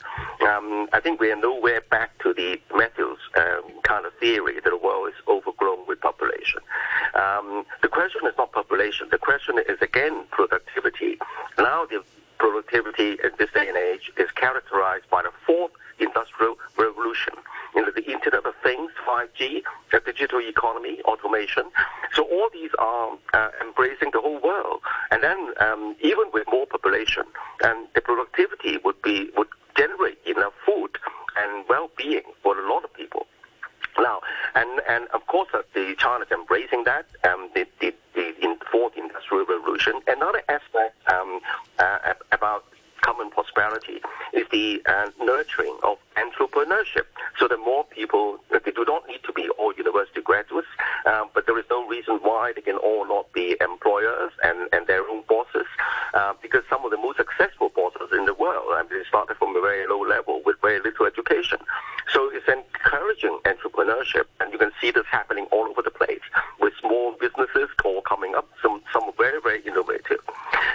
[0.48, 4.70] um, I think we are nowhere back to the Malthus um, kind of theory that
[4.70, 6.62] the world is overgrown with population.
[7.16, 9.08] Um, the question is not population.
[9.12, 11.18] The question is again productivity.
[11.58, 12.04] Now the
[12.38, 17.34] productivity in this day and age is characterized by the fourth industrial revolution.
[17.76, 21.64] You know, the Internet of Things, 5G, the digital economy, automation.
[22.14, 24.82] So all these are uh, embracing the whole world.
[26.16, 27.24] Even with more population,
[27.64, 30.92] and the productivity would be would generate enough food
[31.36, 33.28] and well-being for a lot of people.
[34.00, 34.22] Now,
[34.56, 38.94] and, and of course, uh, the China's embracing that, um, the, the, the in fourth
[38.96, 39.94] industrial revolution.
[40.08, 41.42] Another aspect um,
[41.80, 42.64] uh, about
[43.02, 44.02] common prosperity
[44.34, 47.06] is the uh, nurturing of entrepreneurship.
[47.38, 50.68] So that more people, that they do not need to be all university graduates,
[51.06, 54.88] uh, but there is no reason why they can all not be employers and, and
[54.88, 55.68] their own bosses,
[56.14, 59.56] uh, because some of the most successful bosses in the world, and they started from
[59.56, 61.60] a very low level with very little education.
[62.14, 66.26] So it's encouraging entrepreneurship, and you can see this happening all over the place
[66.60, 70.20] with small businesses all coming up, some, some very, very innovative.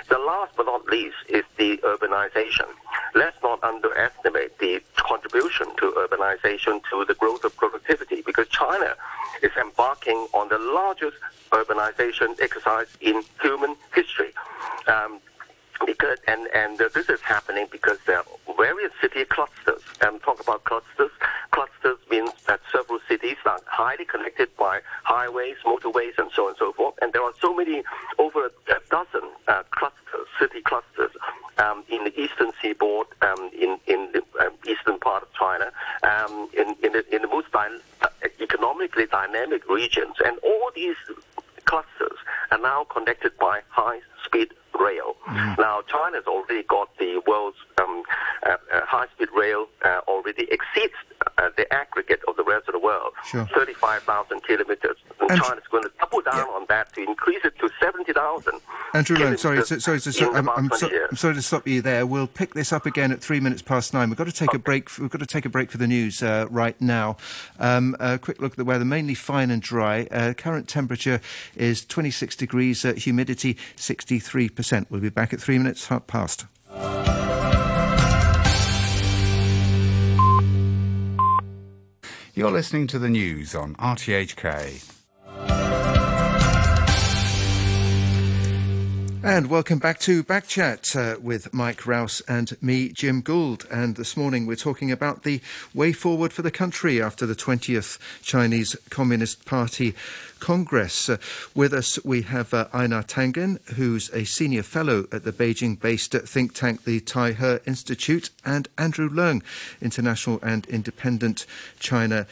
[0.08, 2.68] The last but not least is the urbanization.
[3.14, 8.94] Let's not underestimate the contribution to urbanization to the growth of productivity because China
[9.42, 11.16] is embarking on the largest
[11.50, 14.32] urbanization exercise in human history.
[14.86, 15.20] Um,
[15.86, 18.24] because and and uh, this is happening because there are
[18.56, 19.82] various city clusters.
[20.02, 21.10] Um, talk about clusters.
[22.30, 26.72] Means that several cities are highly connected by highways, motorways, and so on and so
[26.72, 26.94] forth.
[27.02, 27.82] And there are so many,
[28.18, 28.50] over a
[28.90, 31.10] dozen uh, clusters, city clusters,
[31.58, 35.70] um, in the eastern seaboard, um, in in the um, eastern part of China,
[36.02, 38.08] um, in in the, in the most dy- uh,
[38.40, 40.96] economically dynamic regions, and all these
[41.64, 42.18] clusters
[42.50, 45.16] are now connected by high-speed rail.
[45.58, 48.02] Now, China's already got the world's um,
[48.44, 52.72] uh, uh, high-speed rail uh, already exceeds uh, uh, the aggregate of the rest of
[52.72, 53.12] the world.
[53.26, 53.46] Sure.
[53.54, 54.96] 35,000 kilometers.
[55.30, 58.60] And, And- China's going to double down on that to increase it to 70,000.
[58.94, 60.90] Andrew Leung, sorry, kilometers so, sorry, so, so, I'm, about I'm, so.
[61.08, 62.04] I'm sorry to stop you there.
[62.04, 64.08] We'll pick this up again at three minutes past nine.
[64.08, 64.88] We've got to take a break.
[64.98, 67.16] We've got to take a break for the news uh, right now.
[67.60, 70.08] Um, a quick look at the weather, mainly fine and dry.
[70.10, 71.20] Uh, current temperature
[71.54, 74.86] is 26 degrees, uh, humidity 63%.
[74.90, 76.46] We'll be back at three minutes past.
[82.34, 84.99] You're listening to the news on RTHK.
[89.22, 93.64] And welcome back to Backchat uh, with Mike Rouse and me, Jim Gould.
[93.70, 95.40] And this morning we're talking about the
[95.72, 99.94] way forward for the country after the 20th Chinese Communist Party
[100.40, 101.08] Congress.
[101.08, 101.18] Uh,
[101.54, 106.84] with us we have uh, Tangen, who's a senior fellow at the Beijing-based think tank,
[106.84, 109.42] the Taihe Institute, and Andrew Leung,
[109.80, 111.46] international and independent
[111.78, 112.26] China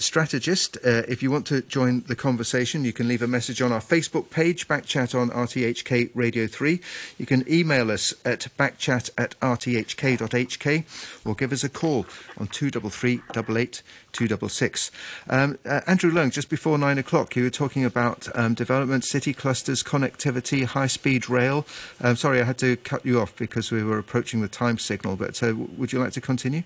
[0.00, 0.76] strategist.
[0.78, 3.80] Uh, if you want to join the conversation, you can leave a message on our
[3.80, 6.80] Facebook page, Backchat on RTHK Radio 3.
[7.18, 10.84] You can email us at backchat at rthk.hk
[11.24, 12.06] or give us a call
[12.38, 14.90] on 233 88 266.
[15.28, 19.34] Um, uh, Andrew Leung, just before nine o'clock, you were talking about um, development, city
[19.34, 21.66] clusters, connectivity, high speed rail.
[22.00, 25.16] Um, sorry, I had to cut you off because we were approaching the time signal,
[25.16, 26.62] but uh, would you like to continue?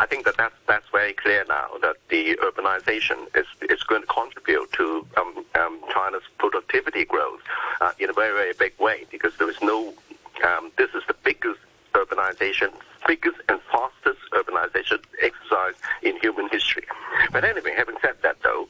[0.00, 4.06] I think that that's, that's very clear now that the urbanization is, is going to
[4.06, 7.42] contribute to um, um, China's productivity growth
[7.82, 9.92] uh, in a very, very big way because there is no,
[10.42, 11.60] um, this is the biggest
[11.92, 12.72] urbanization,
[13.06, 16.84] biggest and fastest urbanization exercise in human history.
[17.30, 18.68] But anyway, having said that though,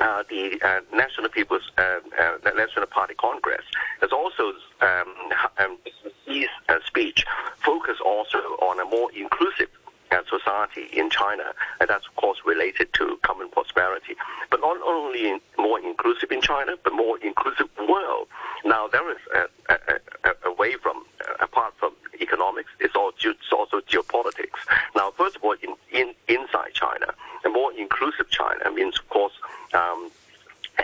[0.00, 3.64] uh, the uh, National People's uh, uh, the National Party Congress
[4.00, 5.14] has also um,
[5.58, 5.78] um,
[6.26, 7.24] his uh, speech
[7.64, 9.68] focused also on a more inclusive
[10.10, 14.14] uh, society in China, and that's of course related to common prosperity.
[14.50, 18.28] But not only more inclusive in China, but more inclusive world.
[18.64, 19.76] Now there is a, a,
[20.24, 21.04] a, from
[21.40, 24.60] apart from economics, it's also it's also geopolitics.
[24.94, 27.14] Now, first of all, in, in inside China,
[27.44, 29.32] a more inclusive China means, of course.
[29.74, 30.10] Um,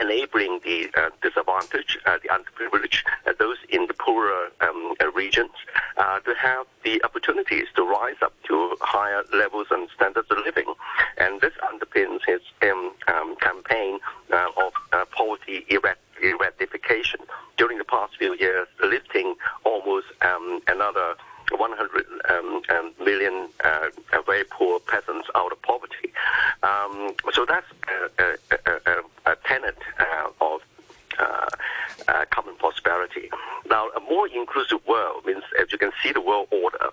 [0.00, 5.52] enabling the uh, disadvantaged, uh, the underprivileged, uh, those in the poorer um, uh, regions,
[5.96, 10.72] uh, to have the opportunities to rise up to higher levels and standards of living.
[11.18, 13.98] And this underpins his um, um, campaign
[14.32, 14.72] uh, of
[15.10, 17.20] poverty erad- eradication
[17.56, 21.14] during the past few years, lifting almost um, another
[21.56, 26.12] 100 um, million uh, uh, very poor peasants out of poverty.
[26.62, 27.66] Um, so that's
[28.18, 30.60] a, a, a, a, tenet uh, of
[31.18, 31.46] uh,
[32.08, 33.30] uh, common prosperity.
[33.68, 36.90] Now, a more inclusive world means, as you can see, the world order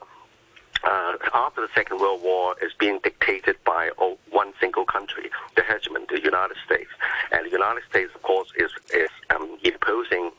[0.84, 5.62] uh, after the Second World War is being dictated by oh, one single country, the
[5.62, 6.90] hegemon, the United States.
[7.32, 10.32] And the United States, of course, is, is um, imposing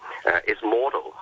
[0.46, 1.14] its model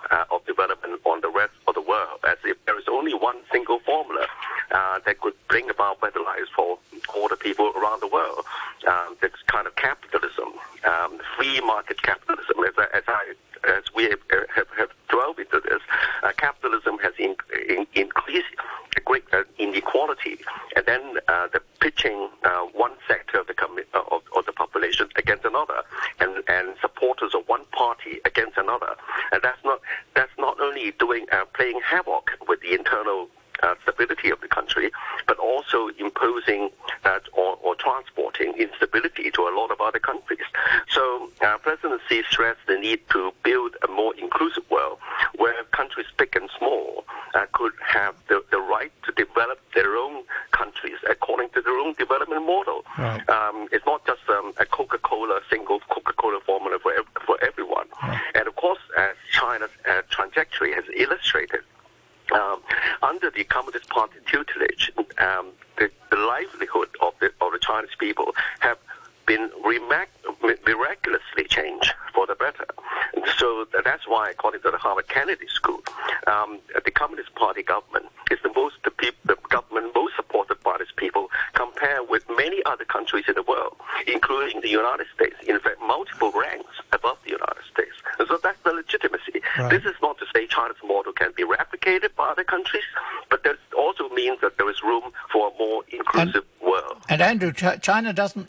[97.53, 98.49] Ch- China doesn't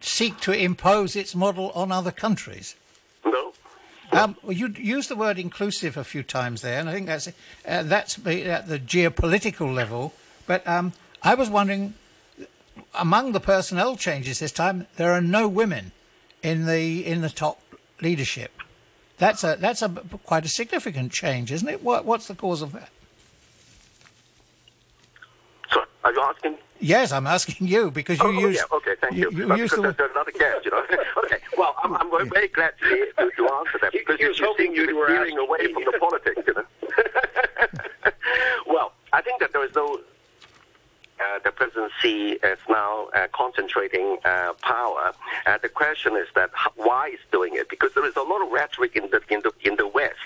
[0.00, 2.76] seek to impose its model on other countries.
[3.24, 3.52] No?
[4.12, 7.28] Um, well, you used the word inclusive a few times there, and I think that's
[7.28, 10.14] uh, that's at the geopolitical level.
[10.46, 10.92] But um,
[11.22, 11.94] I was wondering,
[12.94, 15.92] among the personnel changes this time, there are no women
[16.42, 17.60] in the in the top
[18.00, 18.52] leadership.
[19.18, 19.88] That's a that's a
[20.24, 21.82] quite a significant change, isn't it?
[21.82, 22.90] What what's the cause of that?
[25.72, 26.56] So, are you asking?
[26.80, 28.62] Yes, I'm asking you because you oh, use.
[28.70, 29.30] Oh, yeah, okay, thank you.
[29.30, 30.82] You, you use because the, there's another guest, you know.
[31.24, 34.38] okay, well, I'm, I'm very, very glad to, to, to answer that because he was
[34.38, 36.64] you, hoping seem to you be were steering away from the politics, you know.
[38.66, 40.00] well, I think that there is no
[41.20, 45.12] uh, the presidency is now uh, concentrating uh, power.
[45.46, 47.68] Uh, the question is that why is doing it?
[47.68, 50.16] Because there is a lot of rhetoric in the in the in the West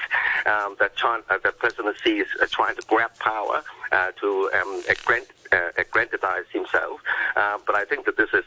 [0.46, 3.62] um, that China, uh, the presidency is uh, trying to grab power
[3.92, 4.82] uh, to um,
[5.52, 7.00] uh, aggrandize himself.
[7.66, 8.44] But I think that this is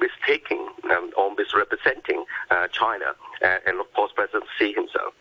[0.00, 5.14] mistaking um, or misrepresenting uh, China and of course President Xi himself.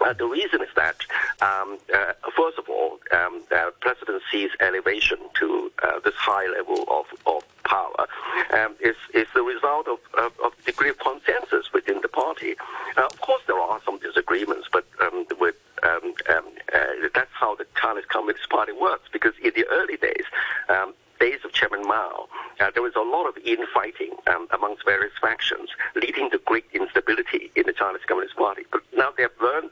[0.00, 0.96] Uh, the reason is that,
[1.40, 6.84] um, uh, first of all, um, uh, President Xi's elevation to uh, this high level
[6.88, 8.06] of, of power
[8.52, 12.54] um, is, is the result of, of, of degree of consensus within the party.
[12.96, 17.54] Uh, of course, there are some disagreements, but um, with um, um, uh, that's how
[17.54, 19.08] the Chinese Communist Party works.
[19.12, 20.24] Because in the early days,
[21.20, 22.28] days of Chairman Mao,
[22.60, 27.50] uh, there was a lot of infighting um, amongst various factions, leading to great instability
[27.56, 28.64] in the Chinese Communist Party.
[28.70, 29.70] But now they have learned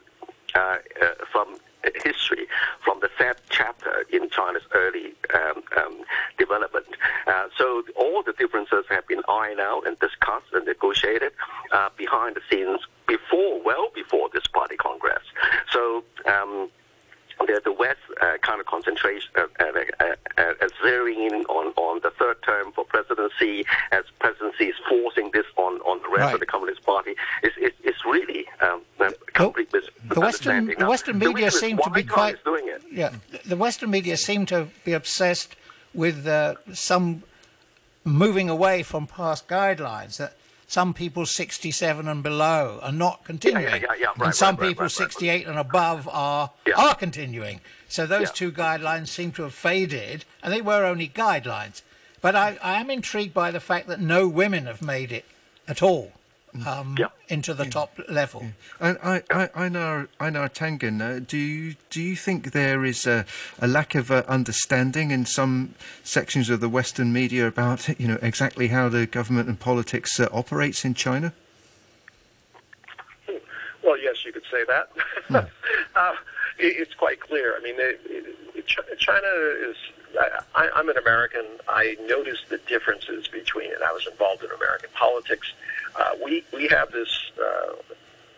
[0.54, 0.58] uh,
[1.02, 1.56] uh, from
[2.04, 2.46] history,
[2.84, 6.04] from the third chapter in China's early um, um,
[6.38, 6.86] development.
[7.26, 11.32] Uh, so all the differences have been ironed out and discussed and negotiated
[11.72, 15.24] uh, behind the scenes before, well before this party congress.
[15.70, 16.04] So.
[16.26, 16.70] Um,
[17.46, 19.64] the, the West uh, kind of concentration, uh, uh,
[20.00, 25.30] uh, uh, zeroing in on, on the third term for presidency, as presidency is forcing
[25.32, 26.34] this on, on the rest Right.
[26.34, 30.86] of the Communist Party, is is, is really um, a complete mis- the Western the
[30.86, 32.82] Western media seem to be quite doing it.
[32.90, 33.12] yeah.
[33.44, 35.56] The Western media seem to be obsessed
[35.94, 37.22] with uh, some
[38.04, 40.16] moving away from past guidelines.
[40.16, 40.34] That
[40.66, 44.84] some people 67 and below are not continuing, yeah, yeah, right, and some right, people
[44.84, 45.12] right, right.
[45.12, 46.74] 68 and above are Yeah.
[46.76, 47.60] are continuing.
[47.88, 48.32] So those Yeah.
[48.34, 51.82] two guidelines seem to have faded, and they were only guidelines.
[52.22, 55.24] But I, I am intrigued by the fact that no women have made it
[55.68, 56.12] at all
[56.66, 57.06] um, Yeah.
[57.28, 58.46] into the top level.
[58.78, 63.24] And I, I, Einar, Einar Tangen, uh, do you, do you think there is a,
[63.60, 65.74] a lack of uh, understanding in some
[66.04, 70.28] sections of the Western media about you know exactly how the government and politics uh,
[70.32, 71.32] operates in China?
[73.82, 74.90] Well, yes, you could say that.
[75.96, 76.12] uh,
[76.58, 77.54] it, it's quite clear.
[77.58, 78.00] I mean, it,
[78.54, 79.26] it, Ch- China
[79.68, 79.76] is.
[80.18, 81.44] I, I, I'm an American.
[81.68, 85.52] I noticed the differences between, and I was involved in American politics.
[85.96, 87.30] Uh, we we have this.
[87.40, 87.74] Uh,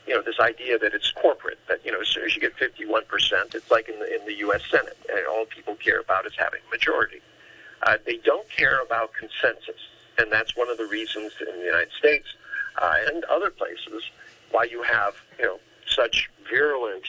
[0.07, 2.55] you know this idea that it's corporate that you know as soon as you get
[2.57, 4.61] 51 percent it's like in the in the U.S.
[4.71, 7.21] Senate and all people care about is having majority.
[7.83, 9.81] Uh, they don't care about consensus,
[10.19, 12.27] and that's one of the reasons in the United States
[12.81, 14.11] uh, and other places
[14.51, 17.05] why you have you know such virulent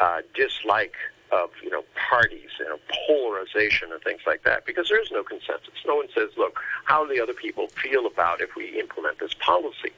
[0.00, 0.94] uh, dislike
[1.32, 5.22] of you know parties, you know polarization and things like that, because there is no
[5.22, 5.74] consensus.
[5.86, 9.34] No one says, look, how do the other people feel about if we implement this
[9.34, 9.92] policy?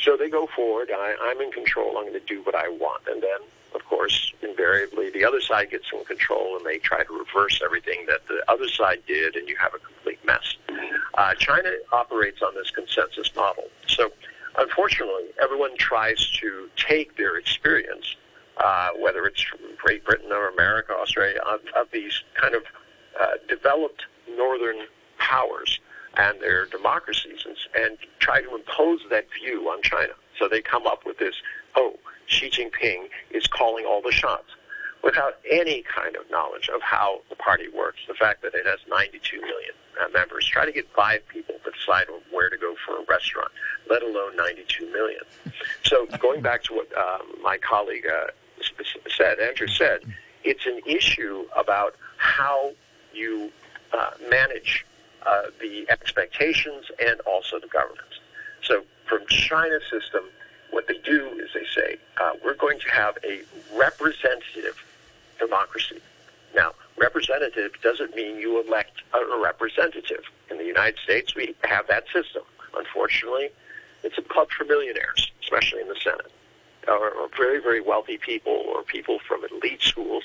[0.00, 0.90] So they go forward.
[0.92, 1.96] I, I'm in control.
[1.96, 3.38] I'm going to do what I want, and then.
[3.74, 8.06] Of course, invariably, the other side gets in control, and they try to reverse everything
[8.06, 10.54] that the other side did, and you have a complete mess.
[11.14, 13.64] Uh, China operates on this consensus model.
[13.88, 14.12] So,
[14.58, 18.14] unfortunately, everyone tries to take their experience,
[18.58, 19.44] uh, whether it's
[19.78, 22.62] Great Britain or America, Australia, of, of these kind of
[23.20, 24.04] uh, developed
[24.36, 24.86] northern
[25.18, 25.80] powers
[26.16, 30.12] and their democracies, and, and try to impose that view on China.
[30.38, 31.34] So they come up with this,
[31.74, 31.94] oh,
[32.26, 34.50] Xi Jinping is calling all the shots
[35.02, 37.98] without any kind of knowledge of how the party works.
[38.08, 40.46] The fact that it has 92 million uh, members.
[40.46, 43.50] Try to get five people to decide where to go for a restaurant,
[43.88, 45.20] let alone 92 million.
[45.84, 48.26] So going back to what um, my colleague uh,
[49.16, 50.00] said, Andrew said,
[50.42, 52.72] it's an issue about how
[53.12, 53.50] you
[53.92, 54.84] uh, manage
[55.26, 58.20] uh, the expectations and also the governance.
[58.62, 60.24] So from China's system,
[60.70, 63.42] what they do is they say, uh, we're going to have a
[63.74, 64.82] representative
[65.38, 66.00] democracy.
[66.54, 70.24] Now, representative doesn't mean you elect a representative.
[70.50, 72.42] In the United States, we have that system.
[72.76, 73.48] Unfortunately,
[74.02, 76.30] it's a club for millionaires, especially in the Senate,
[76.88, 80.24] or, or very, very wealthy people or people from elite schools,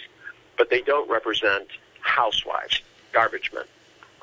[0.58, 1.68] but they don't represent
[2.02, 2.82] housewives,
[3.12, 3.66] garbage men.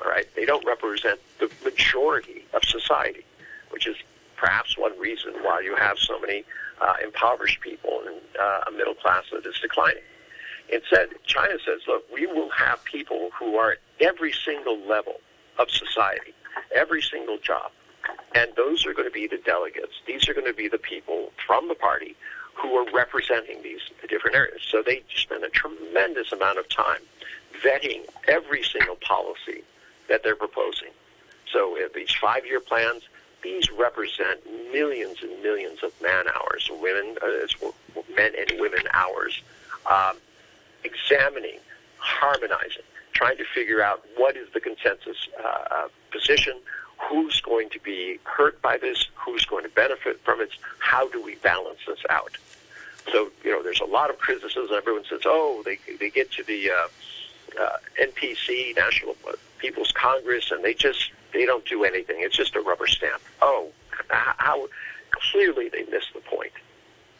[0.03, 3.25] All right, they don't represent the majority of society,
[3.71, 3.95] which is
[4.35, 6.43] perhaps one reason why you have so many
[6.79, 10.03] uh, impoverished people and uh, a middle class that is declining.
[10.69, 15.15] Instead, China says, look, we will have people who are at every single level
[15.57, 16.33] of society,
[16.75, 17.71] every single job.
[18.35, 19.93] And those are going to be the delegates.
[20.05, 22.15] These are going to be the people from the party
[22.57, 24.61] who are representing these different areas.
[24.69, 27.01] So they spend a tremendous amount of time
[27.63, 29.63] vetting every single policy
[30.09, 30.89] that they're proposing.
[31.51, 33.03] So these five-year plans,
[33.43, 34.39] these represent
[34.71, 39.41] millions and millions of man hours, women, uh, men and women hours,
[39.85, 40.17] um,
[40.83, 41.59] examining,
[41.97, 42.83] harmonizing,
[43.13, 46.57] trying to figure out what is the consensus uh, uh, position,
[46.97, 50.49] who's going to be hurt by this, who's going to benefit from it,
[50.79, 52.37] how do we balance this out?
[53.11, 54.67] So, you know, there's a lot of criticism.
[54.73, 59.15] Everyone says, oh, they, they get to the uh, uh, NPC, National
[59.59, 62.17] People's Congress, and they just, they don't do anything.
[62.19, 63.21] It's just a rubber stamp.
[63.41, 63.69] Oh,
[64.09, 64.67] how,
[65.11, 66.51] clearly they missed the point,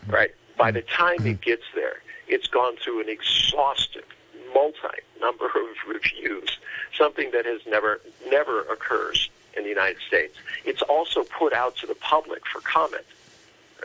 [0.08, 0.32] right?
[0.58, 4.06] By the time it gets there, it's gone through an exhaustive,
[4.54, 4.88] multi
[5.22, 5.54] number of
[5.88, 6.58] reviews,
[6.98, 10.38] something that has never, never occurs in the United States.
[10.66, 13.06] It's also put out to the public for comment,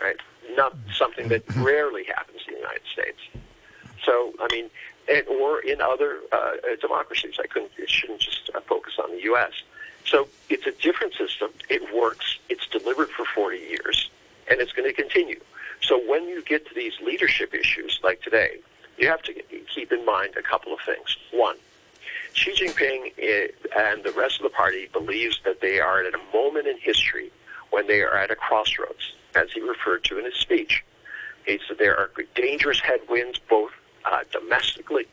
[0.00, 0.16] right?
[0.57, 3.18] Not something that rarely happens in the United States.
[4.05, 4.68] So, I mean,
[5.09, 7.34] and, or in other uh, democracies.
[7.43, 9.53] I couldn't, it shouldn't just uh, focus on the U.S.
[10.05, 11.51] So it's a different system.
[11.68, 12.38] It works.
[12.49, 14.11] It's delivered for 40 years,
[14.51, 15.40] and it's going to continue.
[15.80, 18.59] So when you get to these leadership issues like today,
[18.99, 19.34] you have to
[19.74, 21.16] keep in mind a couple of things.
[21.32, 21.57] One,
[22.34, 26.20] Xi Jinping eh, and the rest of the party believes that they are at a
[26.32, 27.30] moment in history
[27.70, 30.84] when they are at a crossroads, as he referred to in his speech.
[31.46, 33.72] He said there are dangerous headwinds both
[34.04, 35.06] uh, domestically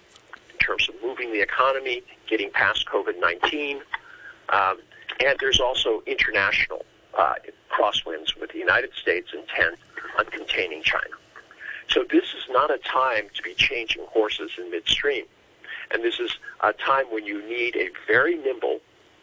[0.52, 3.82] in terms of moving the economy, getting past COVID-19,
[4.50, 4.78] um,
[5.20, 6.86] and there's also international
[7.18, 7.34] uh,
[7.72, 9.78] crosswinds with the United States intent
[10.18, 11.16] on containing China.
[11.90, 15.26] So this is not a time to be changing horses in midstream.
[15.92, 18.80] And this is a time when you need a very nimble,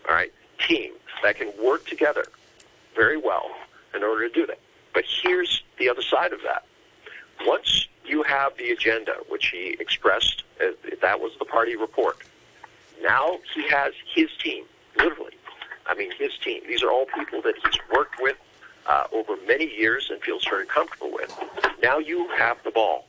[0.08, 0.92] all right, team
[1.22, 2.24] that can work together
[2.94, 3.50] very well
[3.94, 4.58] in order to do that.
[4.96, 6.64] But here's the other side of that.
[7.44, 10.68] Once you have the agenda, which he expressed, uh,
[11.02, 12.16] that was the party report.
[13.02, 14.64] Now he has his team,
[14.96, 15.34] literally.
[15.84, 16.62] I mean, his team.
[16.66, 18.38] These are all people that he's worked with
[18.86, 21.30] uh, over many years and feels very comfortable with.
[21.82, 23.04] Now you have the ball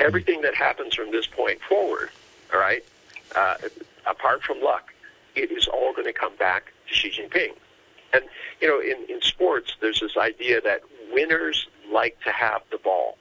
[0.00, 2.10] everything that happens from this point forward,
[2.52, 2.84] all right,
[3.34, 3.56] uh,
[4.06, 4.92] apart from luck,
[5.34, 7.54] it is all going to come back to Xi Jinping.
[8.12, 8.24] And,
[8.60, 10.80] you know, in, in sports, there's this idea that
[11.12, 13.18] winners like to have the ball.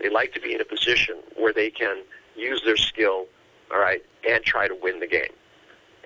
[0.00, 2.02] They like to be in a position where they can
[2.36, 3.26] use their skill,
[3.72, 5.32] all right, and try to win the game.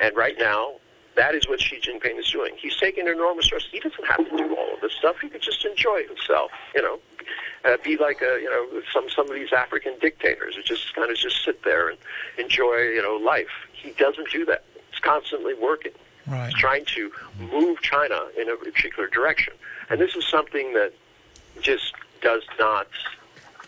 [0.01, 0.75] And right now,
[1.17, 2.53] that is what Xi Jinping is doing.
[2.57, 3.69] He's taking enormous risks.
[3.73, 5.17] He doesn't have to do all of this stuff.
[5.21, 7.01] He could just enjoy himself, you know,
[7.65, 11.11] uh, be like a, you know some some of these African dictators who just kind
[11.11, 11.99] of just sit there and
[12.39, 13.49] enjoy you know life.
[13.73, 14.65] He doesn't do that.
[14.91, 15.93] He's constantly working.
[16.29, 16.53] Right.
[16.55, 19.55] Trying to move China in a particular direction,
[19.89, 20.93] and this is something that
[21.61, 22.89] just does not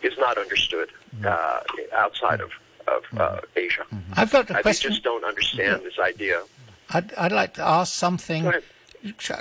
[0.03, 0.91] is not understood
[1.25, 1.61] uh,
[1.95, 2.51] outside of
[2.87, 3.85] of uh, Asia.
[4.15, 4.91] I've got a I question.
[4.91, 6.43] just don't understand this idea.
[6.91, 8.53] I'd, I'd like to ask something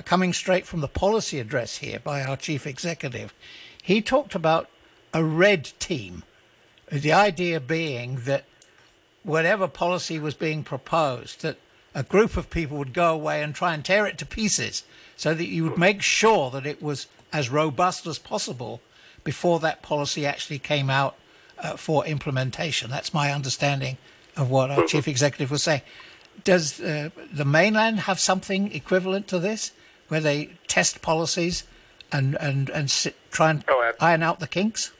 [0.06, 3.34] coming straight from the policy address here by our chief executive.
[3.82, 4.70] He talked about
[5.14, 6.24] a red team,
[6.92, 8.46] the idea being that
[9.24, 11.58] whatever policy was being proposed, that
[12.00, 14.84] a group of people would go away and try and tear it to pieces
[15.18, 18.80] so that you would make sure that it was as robust as possible
[19.26, 21.18] before that policy actually came out
[21.58, 22.90] uh, for implementation.
[22.90, 23.98] That's my understanding
[24.38, 25.82] of what our chief executive was saying.
[26.46, 29.74] Does uh, the mainland have something equivalent to this,
[30.08, 31.66] where they test policies
[32.14, 34.94] and and and sit, try and oh, iron out the kinks?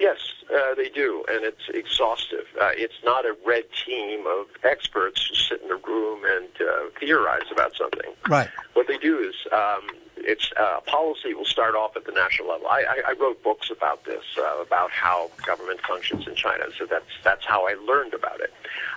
[0.00, 0.16] Yes,
[0.54, 2.46] uh, they do, and it's exhaustive.
[2.60, 6.90] Uh, it's not a red team of experts who sit in a room and uh,
[6.98, 8.12] theorize about something.
[8.28, 8.48] Right.
[8.74, 12.66] What they do is um, it's uh, policy will start off at the national level.
[12.66, 16.64] I, I, I wrote books about this, uh, about how government functions in China.
[16.78, 18.52] So that's that's how I learned about it.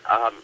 [0.10, 0.36] Um,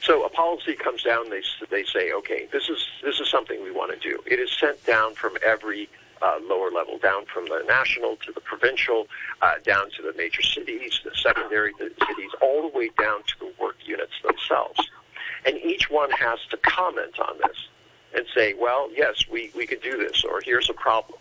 [0.00, 1.30] so a policy comes down.
[1.30, 4.20] They they say, okay, this is this is something we want to do.
[4.26, 5.88] It is sent down from every
[6.22, 9.06] uh, lower level, down from the national to the provincial,
[9.42, 13.52] uh, down to the major cities, the secondary cities, all the way down to the
[13.60, 14.80] work units themselves.
[15.44, 17.56] And each one has to comment on this
[18.14, 21.18] and say, well, yes, we, we could do this, or here's a problem.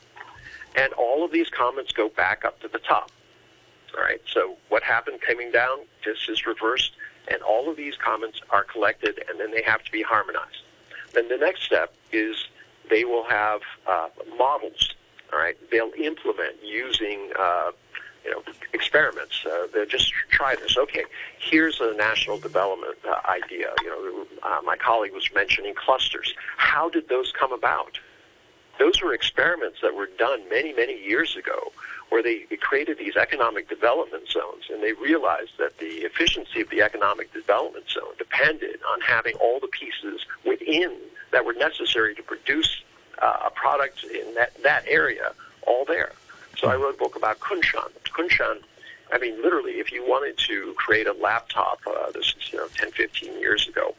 [0.75, 3.11] And all of these comments go back up to the top.
[3.97, 6.93] All right, so what happened coming down just is reversed,
[7.27, 10.63] and all of these comments are collected, and then they have to be harmonized.
[11.13, 12.37] Then the next step is
[12.91, 14.93] they will have uh, models.
[15.33, 17.71] All right, they'll implement using uh,
[18.23, 19.43] you know, experiments.
[19.45, 20.77] Uh, they just try this.
[20.77, 21.05] Okay,
[21.39, 23.73] here's a national development uh, idea.
[23.81, 26.35] You know, uh, my colleague was mentioning clusters.
[26.57, 27.97] How did those come about?
[28.77, 31.71] Those were experiments that were done many, many years ago
[32.09, 36.81] where they created these economic development zones and they realized that the efficiency of the
[36.81, 40.97] economic development zone depended on having all the pieces within
[41.31, 42.83] that were necessary to produce
[43.21, 45.33] uh, a product in that, that area
[45.67, 46.11] all there.
[46.57, 47.91] So I wrote a book about Kunshan.
[48.05, 48.61] Kunshan,
[49.11, 52.67] I mean, literally, if you wanted to create a laptop, uh, this is, you know,
[52.75, 53.95] 10, 15 years ago,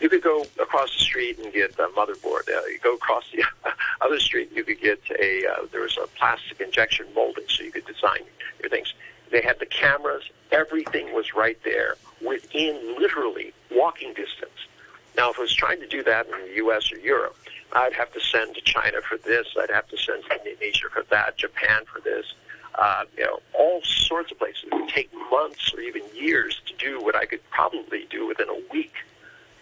[0.00, 2.48] you could go across the street and get a motherboard.
[2.48, 3.44] Uh, you go across the
[4.00, 7.72] other street, you could get a, uh, there was a plastic injection molding, so you
[7.72, 8.20] could design
[8.60, 8.94] your things.
[9.30, 10.24] They had the cameras.
[10.52, 14.68] Everything was right there within literally walking distance.
[15.16, 16.90] Now, if I was trying to do that in the U.S.
[16.92, 17.36] or Europe,
[17.72, 19.46] I'd have to send to China for this.
[19.60, 21.36] I'd have to send to Indonesia for that.
[21.36, 22.34] Japan for this.
[22.76, 24.64] Uh, you know, all sorts of places.
[24.64, 28.48] It would take months or even years to do what I could probably do within
[28.48, 28.94] a week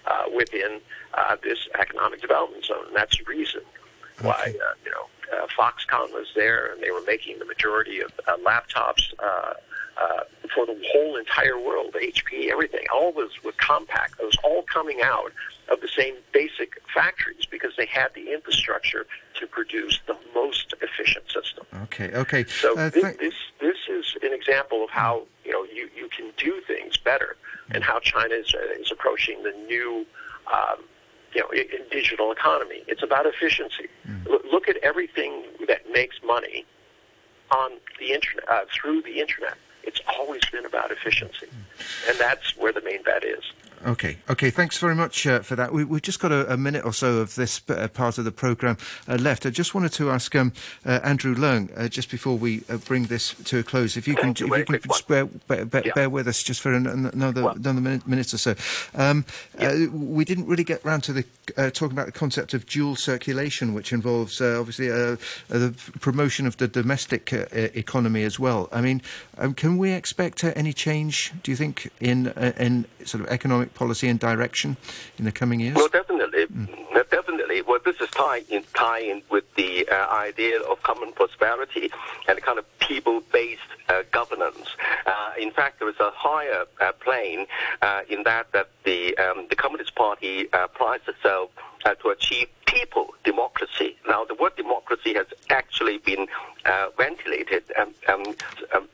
[0.07, 0.81] uh, within
[1.15, 2.87] uh, this economic development zone.
[2.87, 3.61] And that's the reason
[4.23, 8.13] why, uh, you know, uh, Foxconn was there and they were making the majority of
[8.27, 9.55] uh, laptops uh,
[10.01, 10.21] uh,
[10.55, 12.85] for the whole entire world, HP, everything.
[12.93, 14.19] All was with Compaq.
[14.21, 15.33] It was all coming out
[15.71, 19.07] of the same basic factories because they had the infrastructure
[19.39, 21.67] to produce the most efficient system.
[21.85, 22.45] Okay, okay.
[22.45, 26.31] So uh, this, this this is an example of how you know you, you can
[26.37, 27.37] do things better,
[27.71, 30.07] and how China is, uh, is approaching the new.
[30.53, 30.85] Um,
[31.35, 31.49] you know,
[31.91, 33.89] digital economy, it's about efficiency.
[34.07, 34.27] Mm.
[34.53, 36.67] Look at everything that makes money
[37.51, 39.57] on the internet uh, through the internet.
[39.83, 41.49] It's always been about efficiency,
[42.09, 43.45] and that's where the main bet is.
[43.85, 44.51] Okay, okay.
[44.51, 45.73] Thanks very much uh, for that.
[45.73, 48.31] We, have just got a, a, minute or so of this uh, part of the
[48.31, 48.77] programme
[49.09, 49.45] uh, left.
[49.45, 50.53] I just wanted to ask um,
[50.87, 54.15] uh, Andrew Leung, uh, just before we uh, bring this to a close, if you
[54.15, 55.93] can, you, if you can just bear, bear, bear, yeah.
[55.95, 58.55] bear, with us just for an, another, well, another minute, minute, or so.
[58.95, 59.25] Um,
[59.59, 59.87] yeah.
[59.89, 61.25] we didn't really get round to the
[61.73, 67.33] talking about the concept of dual circulation, which involves obviously the promotion of the domestic
[67.33, 68.69] economy as well.
[68.71, 69.03] I mean,
[69.39, 71.33] um, can we expect any change?
[71.43, 72.29] Do you think in
[72.59, 74.77] in sort of economic policy and direction
[75.19, 75.77] in the coming years?
[75.77, 76.47] Well, definitely.
[76.47, 77.11] Mm.
[77.11, 77.63] Definitely.
[77.63, 81.91] Well, this is tying in, tying in with the uh, idea of common prosperity
[82.27, 84.77] and kind of people-based uh, governance.
[85.07, 87.47] Uh, in fact, there is a higher uh, plane
[87.83, 91.51] uh, in that that the um, the Communist Party uh, prides itself
[92.01, 93.97] to achieve people democracy.
[94.09, 96.27] Now, the word democracy has actually been
[96.65, 98.23] uh, ventilated um, um,
[98.75, 98.89] um,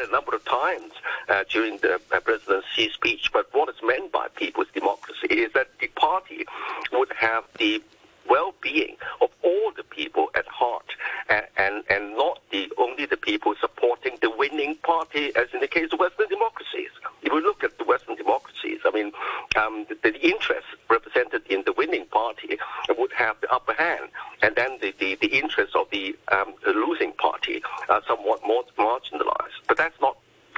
[0.00, 0.92] quite a number of times
[1.28, 3.30] uh, during the uh, President Xi's speech.
[3.32, 6.46] But what is meant by people's democracy is that the party
[6.92, 7.82] would have the
[8.28, 10.86] well-being of all the people at heart,
[11.28, 15.66] and, and, and not the only the people supporting the winning party, as in the
[15.66, 16.90] case of Western democracies.
[17.22, 19.12] If we look at the Western democracies, I mean,
[19.56, 22.56] um, the, the interests represented in the winning party
[22.96, 24.10] would have the upper hand,
[24.42, 28.62] and then the, the, the interests of the, um, the losing party are somewhat more
[28.78, 29.60] marginalized.
[29.66, 30.16] But that's not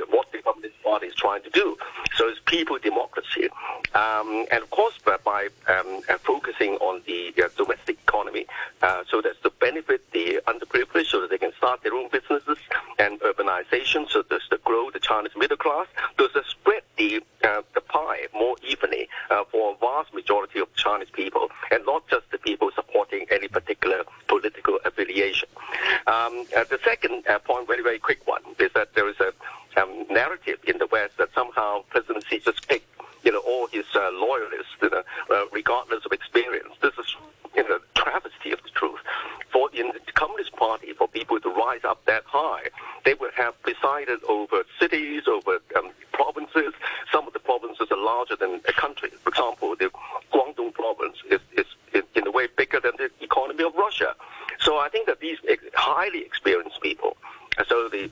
[0.09, 1.77] what the Communist Party is trying to do.
[2.17, 3.49] So it's people democracy.
[3.95, 8.47] Um, and of course, by um, uh, focusing on the uh, domestic economy,
[8.83, 12.59] uh, so that's to benefit the underprivileged so that they can start their own businesses
[12.99, 15.87] and urbanization, so that's to grow the Chinese middle class,
[16.19, 20.75] those to spread the, uh, the pie more evenly uh, for a vast majority of
[20.75, 25.49] Chinese people, and not just the people supporting any particular political affiliation.
[26.07, 29.33] Um, uh, the second point, very, very quick one, is that there is a
[29.77, 32.87] um, narrative in the West that somehow President Xi just picked,
[33.25, 36.75] you know, all his uh, loyalists, you know, uh, regardless of experience.
[36.81, 37.17] This is,
[37.57, 39.01] you know, travesty of the truth.
[39.53, 42.69] For in the Communist Party, for people to rise up that high,
[43.05, 46.73] they would have presided over cities, over um, provinces.
[47.11, 49.11] Some of the provinces are larger than a country.
[49.23, 49.91] For example, the
[50.33, 54.15] Guangdong province is, is, is in a way bigger than the economy of Russia.
[54.61, 55.39] So I think that these
[55.75, 57.17] highly experienced people,
[57.69, 58.11] so the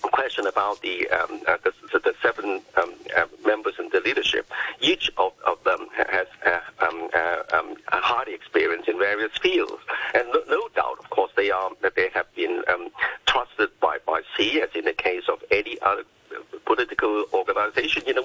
[0.00, 4.50] question about the, um, uh, the, the, seven um, uh, members in the leadership.
[4.80, 9.82] Each of, of them has uh, um, uh, um highly experience in various fields,
[10.14, 12.88] and no, no, doubt, of course, they are that they have been um,
[13.26, 16.04] trusted by by Xi, as in the case of any other
[16.66, 18.22] political organization in the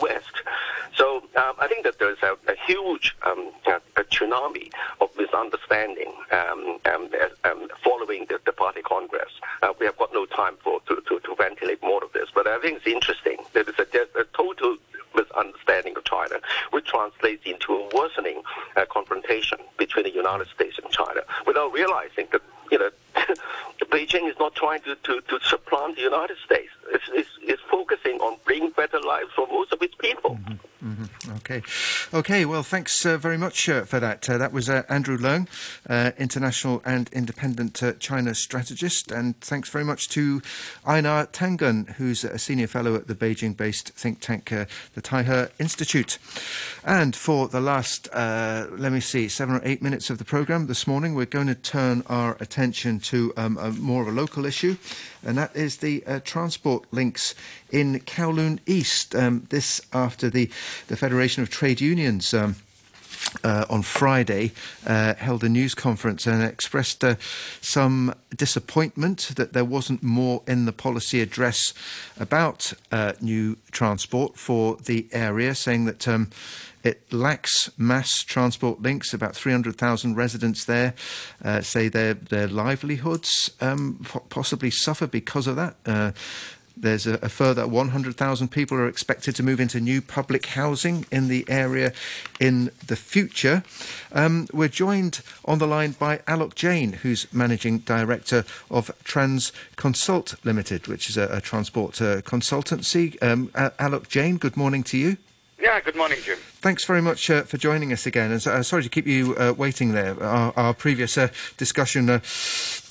[0.96, 6.14] So um, I think that there's a, a huge um, a, a tsunami of misunderstanding
[6.32, 7.10] um, um,
[7.44, 9.32] um following the, the, party congress.
[9.62, 12.48] Uh, we have got no time for to, to, to, ventilate more of this, but
[12.48, 13.38] I think it's interesting.
[13.54, 14.78] That There is a, a total
[15.16, 16.36] misunderstanding of China,
[16.72, 18.42] which translates into a worsening
[18.76, 22.42] uh, confrontation between the United States and China, without realizing that
[22.72, 22.90] you know
[23.92, 26.72] Beijing is not trying to, to, to supplant the United States.
[26.92, 30.32] It's, it's, it's focusing on bringing better lives for most of its people.
[30.36, 30.54] Mm-hmm.
[30.84, 31.38] Mm-hmm.
[31.38, 31.62] Okay.
[32.14, 34.30] Okay, well, thanks uh, very much uh, for that.
[34.30, 35.48] Uh, that was uh, Andrew Leung,
[35.90, 39.10] uh, international and independent uh, China strategist.
[39.10, 40.42] And thanks very much to
[40.86, 46.18] Einar Tangen, who's a senior fellow at the Beijing based think tank, the Taihe Institute.
[46.84, 50.86] And for the last, let me see, seven or eight minutes of the programme this
[50.86, 54.78] morning, we're going to turn our attention to um, a, more of a local issue,
[55.24, 57.36] and that is the transport links
[57.72, 59.16] in Kowloon East.
[59.16, 60.50] Um, this after the,
[60.88, 62.34] the Federation of Trade Unions.
[62.34, 62.56] Um,
[63.44, 64.52] uh, on Friday
[64.86, 67.16] uh, held a news conference and expressed uh,
[67.62, 71.74] some disappointment that there wasn't more in the policy address
[72.20, 76.30] about uh, new transport for the area, saying that um,
[76.84, 79.14] it lacks mass transport links.
[79.14, 80.94] About 300,000 residents there
[81.44, 85.76] uh, say their their livelihoods um, possibly suffer because of that.
[85.86, 86.12] Uh,
[86.76, 91.28] there's a, a further 100,000 people are expected to move into new public housing in
[91.28, 91.94] the area
[92.40, 93.64] in the future.
[94.12, 100.36] Um, we're joined on the line by Alok Jain, who's managing director of Trans Consult
[100.44, 103.22] Limited, which is a, a transport uh, consultancy.
[103.22, 105.18] Um, Alok Jain, good morning to you.
[105.64, 106.38] Yeah, good morning, Jim.
[106.60, 108.34] Thanks very much uh, for joining us again.
[108.34, 110.22] And uh, sorry to keep you uh, waiting there.
[110.22, 112.20] Our, our previous uh, discussion uh,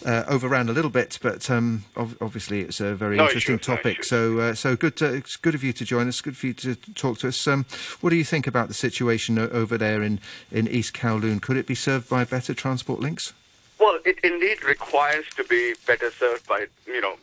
[0.06, 3.98] uh, overran a little bit, but um, ov- obviously it's a very no interesting topic.
[3.98, 4.96] No so, so good.
[4.96, 6.22] To, it's good of you to join us.
[6.22, 7.46] Good for you to talk to us.
[7.46, 7.66] Um,
[8.00, 10.18] what do you think about the situation over there in,
[10.50, 11.42] in East Kowloon?
[11.42, 13.34] Could it be served by better transport links?
[13.78, 17.16] Well, it indeed requires to be better served by you know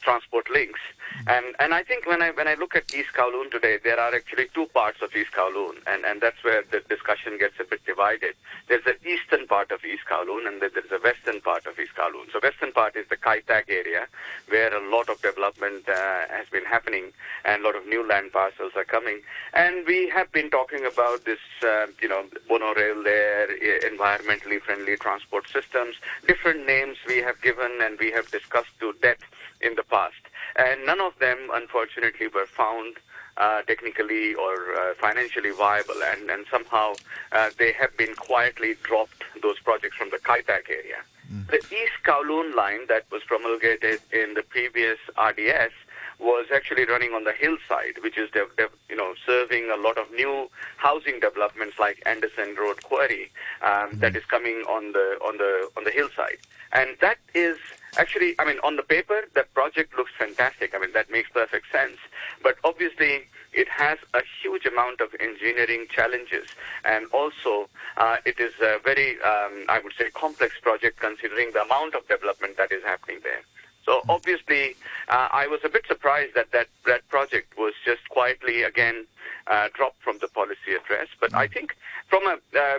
[0.00, 0.80] transport links.
[1.26, 4.14] And and I think when I when I look at East Kowloon today, there are
[4.14, 7.84] actually two parts of East Kowloon, and and that's where the discussion gets a bit
[7.84, 8.34] divided.
[8.68, 11.94] There's the eastern part of East Kowloon, and then there's a western part of East
[11.96, 12.32] Kowloon.
[12.32, 14.06] So western part is the Kai Tak area,
[14.48, 17.12] where a lot of development uh, has been happening,
[17.44, 19.20] and a lot of new land parcels are coming.
[19.52, 23.48] And we have been talking about this, uh, you know, monorail there,
[23.80, 25.96] environmentally friendly transport systems,
[26.26, 29.18] different names we have given, and we have discussed to death
[29.60, 30.22] in the past
[30.56, 32.96] and none of them, unfortunately, were found
[33.36, 36.92] uh, technically or uh, financially viable, and, and somehow
[37.32, 40.96] uh, they have been quietly dropped, those projects from the Kai Tak area.
[41.32, 41.46] Mm.
[41.46, 45.72] The East Kowloon line that was promulgated in the previous RDS
[46.18, 49.96] was actually running on the hillside, which is de- de- you know serving a lot
[49.96, 53.30] of new housing developments like Anderson Road Quarry
[53.62, 54.00] um, mm-hmm.
[54.00, 56.38] that is coming on the on the on the hillside,
[56.72, 57.56] and that is
[57.98, 60.74] Actually, I mean, on the paper, that project looks fantastic.
[60.74, 61.96] I mean, that makes perfect sense.
[62.42, 66.48] But obviously, it has a huge amount of engineering challenges,
[66.84, 71.62] and also uh, it is a very, um, I would say, complex project considering the
[71.62, 73.42] amount of development that is happening there.
[73.84, 74.76] So obviously,
[75.08, 79.06] uh, I was a bit surprised that that, that project was just quietly again
[79.48, 81.08] uh, dropped from the policy address.
[81.18, 81.76] But I think
[82.08, 82.78] from a uh,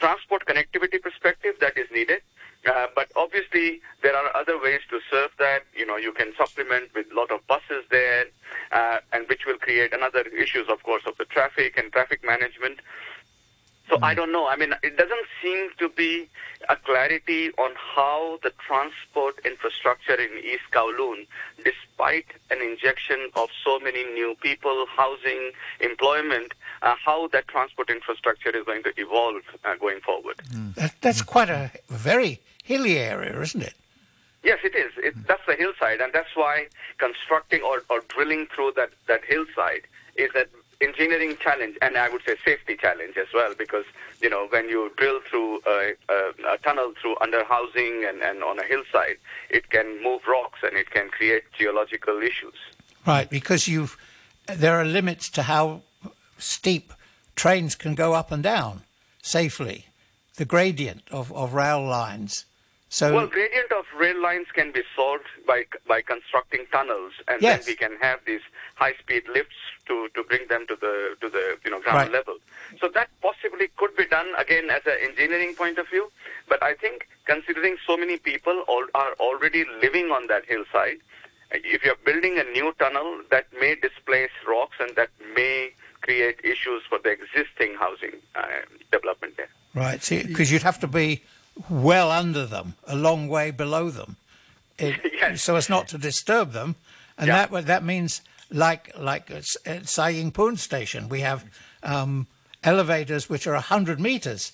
[0.00, 2.22] transport connectivity perspective, that is needed.
[2.66, 5.62] Uh, but obviously, there are other ways to serve that.
[5.74, 8.26] You know, you can supplement with a lot of buses there,
[8.72, 12.80] uh, and which will create another issues, of course, of the traffic and traffic management.
[13.90, 14.46] So I don't know.
[14.46, 16.28] I mean, it doesn't seem to be
[16.68, 21.26] a clarity on how the transport infrastructure in East Kowloon,
[21.64, 28.50] despite an injection of so many new people, housing, employment, uh, how that transport infrastructure
[28.50, 30.36] is going to evolve uh, going forward.
[30.52, 30.76] Mm.
[30.76, 33.74] That, that's quite a very hilly area, isn't it?
[34.44, 34.92] Yes, it is.
[34.98, 36.68] It, that's the hillside, and that's why
[36.98, 39.82] constructing or, or drilling through that, that hillside
[40.14, 40.46] is an
[40.80, 43.84] engineering challenge, and I would say safety challenge as well, because
[44.20, 48.42] you know when you drill through a, a, a tunnel through under housing and, and
[48.42, 49.18] on a hillside,
[49.50, 52.54] it can move rocks and it can create geological issues.
[53.06, 53.96] Right, because you've
[54.46, 55.82] there are limits to how
[56.38, 56.92] steep
[57.36, 58.82] trains can go up and down
[59.22, 59.86] safely.
[60.36, 62.46] The gradient of, of rail lines.
[62.92, 67.64] So well, gradient of rail lines can be solved by by constructing tunnels, and yes.
[67.64, 68.40] then we can have these
[68.74, 69.54] high-speed lifts
[69.86, 72.12] to, to bring them to the to the you know ground right.
[72.12, 72.38] level.
[72.80, 76.10] So that possibly could be done again as an engineering point of view.
[76.48, 80.98] But I think considering so many people all, are already living on that hillside,
[81.52, 85.70] if you're building a new tunnel, that may displace rocks and that may
[86.00, 88.42] create issues for the existing housing uh,
[88.90, 89.48] development there.
[89.76, 91.22] Right, because you'd have to be
[91.68, 94.16] well under them, a long way below them,
[94.78, 95.42] it, yes.
[95.42, 96.76] so as not to disturb them,
[97.18, 97.46] and yeah.
[97.46, 101.44] that that means like like at Sai Ying Pun station, we have
[101.82, 102.26] um,
[102.64, 104.52] elevators which are hundred meters,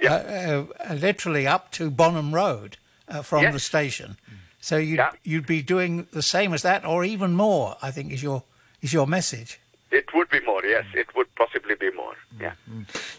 [0.00, 0.66] yeah.
[0.80, 2.76] uh, uh, literally up to Bonham Road
[3.08, 3.52] uh, from yes.
[3.52, 4.16] the station.
[4.60, 5.12] So you'd, Yeah.
[5.24, 7.76] you'd be doing the same as that, or even more.
[7.80, 8.42] I think is your
[8.82, 9.58] is your message.
[9.90, 10.84] It would be more, yes.
[10.94, 12.14] It would possibly be more.
[12.40, 12.52] Yeah.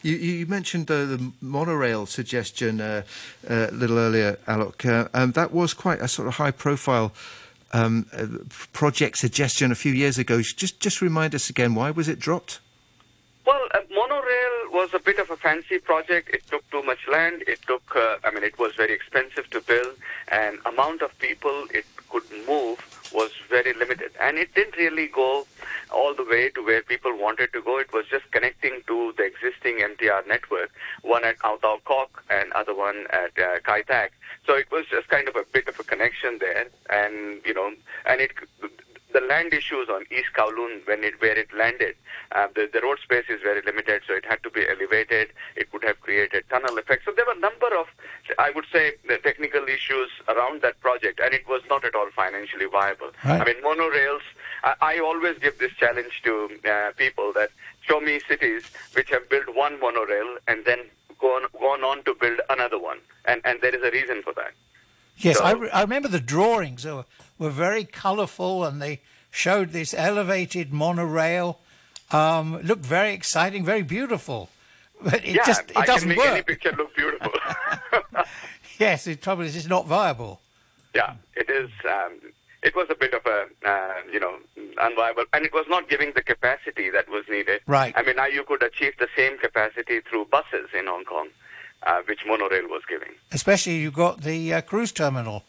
[0.01, 3.03] You, you mentioned uh, the monorail suggestion uh,
[3.49, 4.85] uh, a little earlier, Alok.
[4.85, 7.11] Uh, um, that was quite a sort of high-profile
[7.73, 8.27] um, uh,
[8.71, 10.41] project suggestion a few years ago.
[10.41, 12.59] Just, just remind us again, why was it dropped?
[13.45, 16.29] Well, uh, monorail was a bit of a fancy project.
[16.29, 17.43] It took too much land.
[17.47, 19.95] It took, uh, I mean, it was very expensive to build,
[20.29, 22.79] and amount of people it could move
[23.13, 24.11] was very limited.
[24.19, 25.45] And it didn't really go
[25.91, 27.77] all the way to where people wanted to go.
[27.77, 32.51] It was just connecting to the existing MTR network, one at Ngau Tau Kok and
[32.53, 34.11] other one at uh, Kai Tak.
[34.45, 37.71] So it was just kind of a bit of a connection there, and you know,
[38.05, 38.31] and it
[39.13, 41.95] the land issues on East Kowloon when it where it landed,
[42.31, 45.29] uh, the, the road space is very limited, so it had to be elevated.
[45.55, 47.05] It would have created tunnel effects.
[47.05, 47.87] So there were a number of,
[48.39, 52.09] I would say, the technical issues around that project, and it was not at all
[52.15, 53.11] financially viable.
[53.25, 53.41] Right.
[53.41, 54.21] I mean, monorails.
[54.63, 57.49] I, I always give this challenge to uh, people that
[57.81, 60.79] show me cities which have built one monorail and then
[61.19, 64.51] gone gone on to build another one, and and there is a reason for that.
[65.17, 67.05] Yes, So- I, re- I remember the drawings were,
[67.41, 71.59] were very colourful and they showed this elevated monorail.
[72.11, 74.49] Um, looked very exciting, very beautiful.
[75.03, 76.45] But it yeah, just it I doesn't can make any work.
[76.47, 77.33] picture look beautiful.
[78.77, 80.39] Yes, the trouble is it's not viable.
[80.95, 81.69] Yeah, it is.
[81.87, 82.13] Um,
[82.63, 84.35] it was a bit of a, uh, you know,
[84.77, 87.61] unviable, and it was not giving the capacity that was needed.
[87.67, 87.93] Right.
[87.95, 91.29] I mean, now you could achieve the same capacity through buses in Hong Kong,
[91.83, 93.09] uh, which monorail was giving.
[93.31, 95.43] Especially you've got the uh, cruise terminal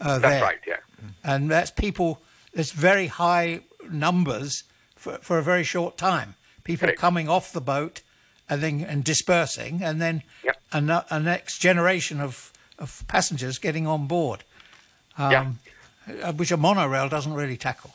[0.00, 0.42] uh, That's there.
[0.42, 0.58] right.
[0.66, 0.76] Yeah.
[1.24, 2.20] And that's people,
[2.52, 6.34] there's very high numbers for, for a very short time.
[6.64, 7.00] People Correct.
[7.00, 8.02] coming off the boat
[8.48, 10.56] and then and dispersing, and then Yep.
[10.72, 14.44] a, a next generation of, of passengers getting on board,
[15.18, 15.58] um,
[16.22, 17.94] uh, which a monorail doesn't really tackle.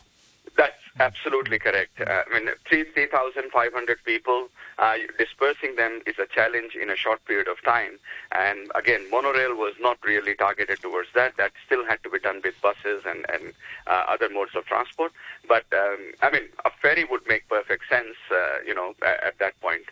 [0.57, 2.01] That's absolutely correct.
[2.01, 7.23] Uh, I mean, three 3,500 people, uh, dispersing them is a challenge in a short
[7.25, 7.99] period of time.
[8.31, 11.37] And again, monorail was not really targeted towards that.
[11.37, 13.53] That still had to be done with buses and, and
[13.87, 15.13] uh, other modes of transport.
[15.47, 19.39] But, um, I mean, a ferry would make perfect sense, uh, you know, at, at
[19.39, 19.85] that point.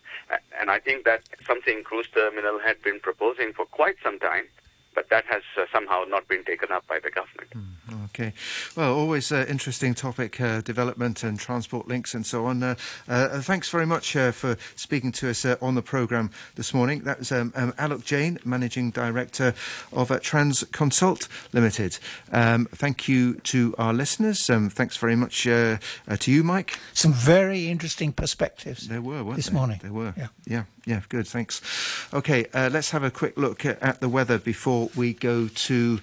[0.59, 4.45] And I think that something Cruise Terminal had been proposing for quite some time,
[4.93, 7.53] but that has uh, somehow not been taken up by the government.
[8.05, 8.33] Okay.
[8.75, 12.61] Well, always uh, interesting topic, uh, development and transport links and so on.
[12.63, 12.75] Uh,
[13.07, 17.01] uh, thanks very much uh, for speaking to us uh, on the programme this morning.
[17.01, 19.53] That was um, um, Alok Jain, Managing Director
[19.93, 21.99] of uh, Transconsult Limited.
[22.31, 24.49] Um, thank you to our listeners.
[24.49, 25.77] Um, thanks very much uh,
[26.07, 26.79] uh, to you, Mike.
[26.93, 28.87] Some very interesting perspectives.
[28.87, 29.79] There were, weren't This morning.
[29.81, 30.13] There were.
[30.17, 30.27] Yeah.
[30.45, 31.27] yeah, yeah, good.
[31.27, 31.61] Thanks.
[32.13, 35.99] Okay, uh, let's have a quick look at, at the weather before we go to.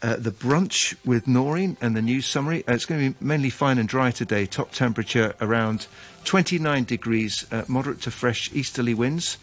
[0.00, 2.62] Uh, the brunch with Noreen and the news summary.
[2.68, 4.46] Uh, it's going to be mainly fine and dry today.
[4.46, 5.88] Top temperature around
[6.24, 9.38] 29 degrees, uh, moderate to fresh easterly winds,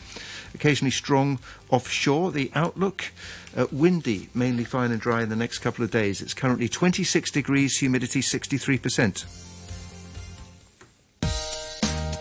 [0.54, 1.40] occasionally strong
[1.70, 2.32] offshore.
[2.32, 3.12] The outlook
[3.58, 6.22] uh, windy, mainly fine and dry in the next couple of days.
[6.22, 9.26] It's currently 26 degrees, humidity 63%.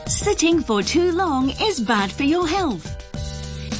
[0.09, 3.04] Sitting for too long is bad for your health.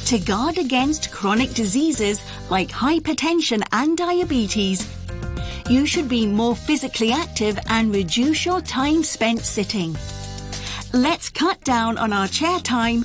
[0.05, 4.87] To guard against chronic diseases like hypertension and diabetes,
[5.67, 9.97] you should be more physically active and reduce your time spent sitting.
[10.93, 13.03] Let's cut down on our chair time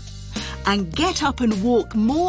[0.66, 2.28] and get up and walk more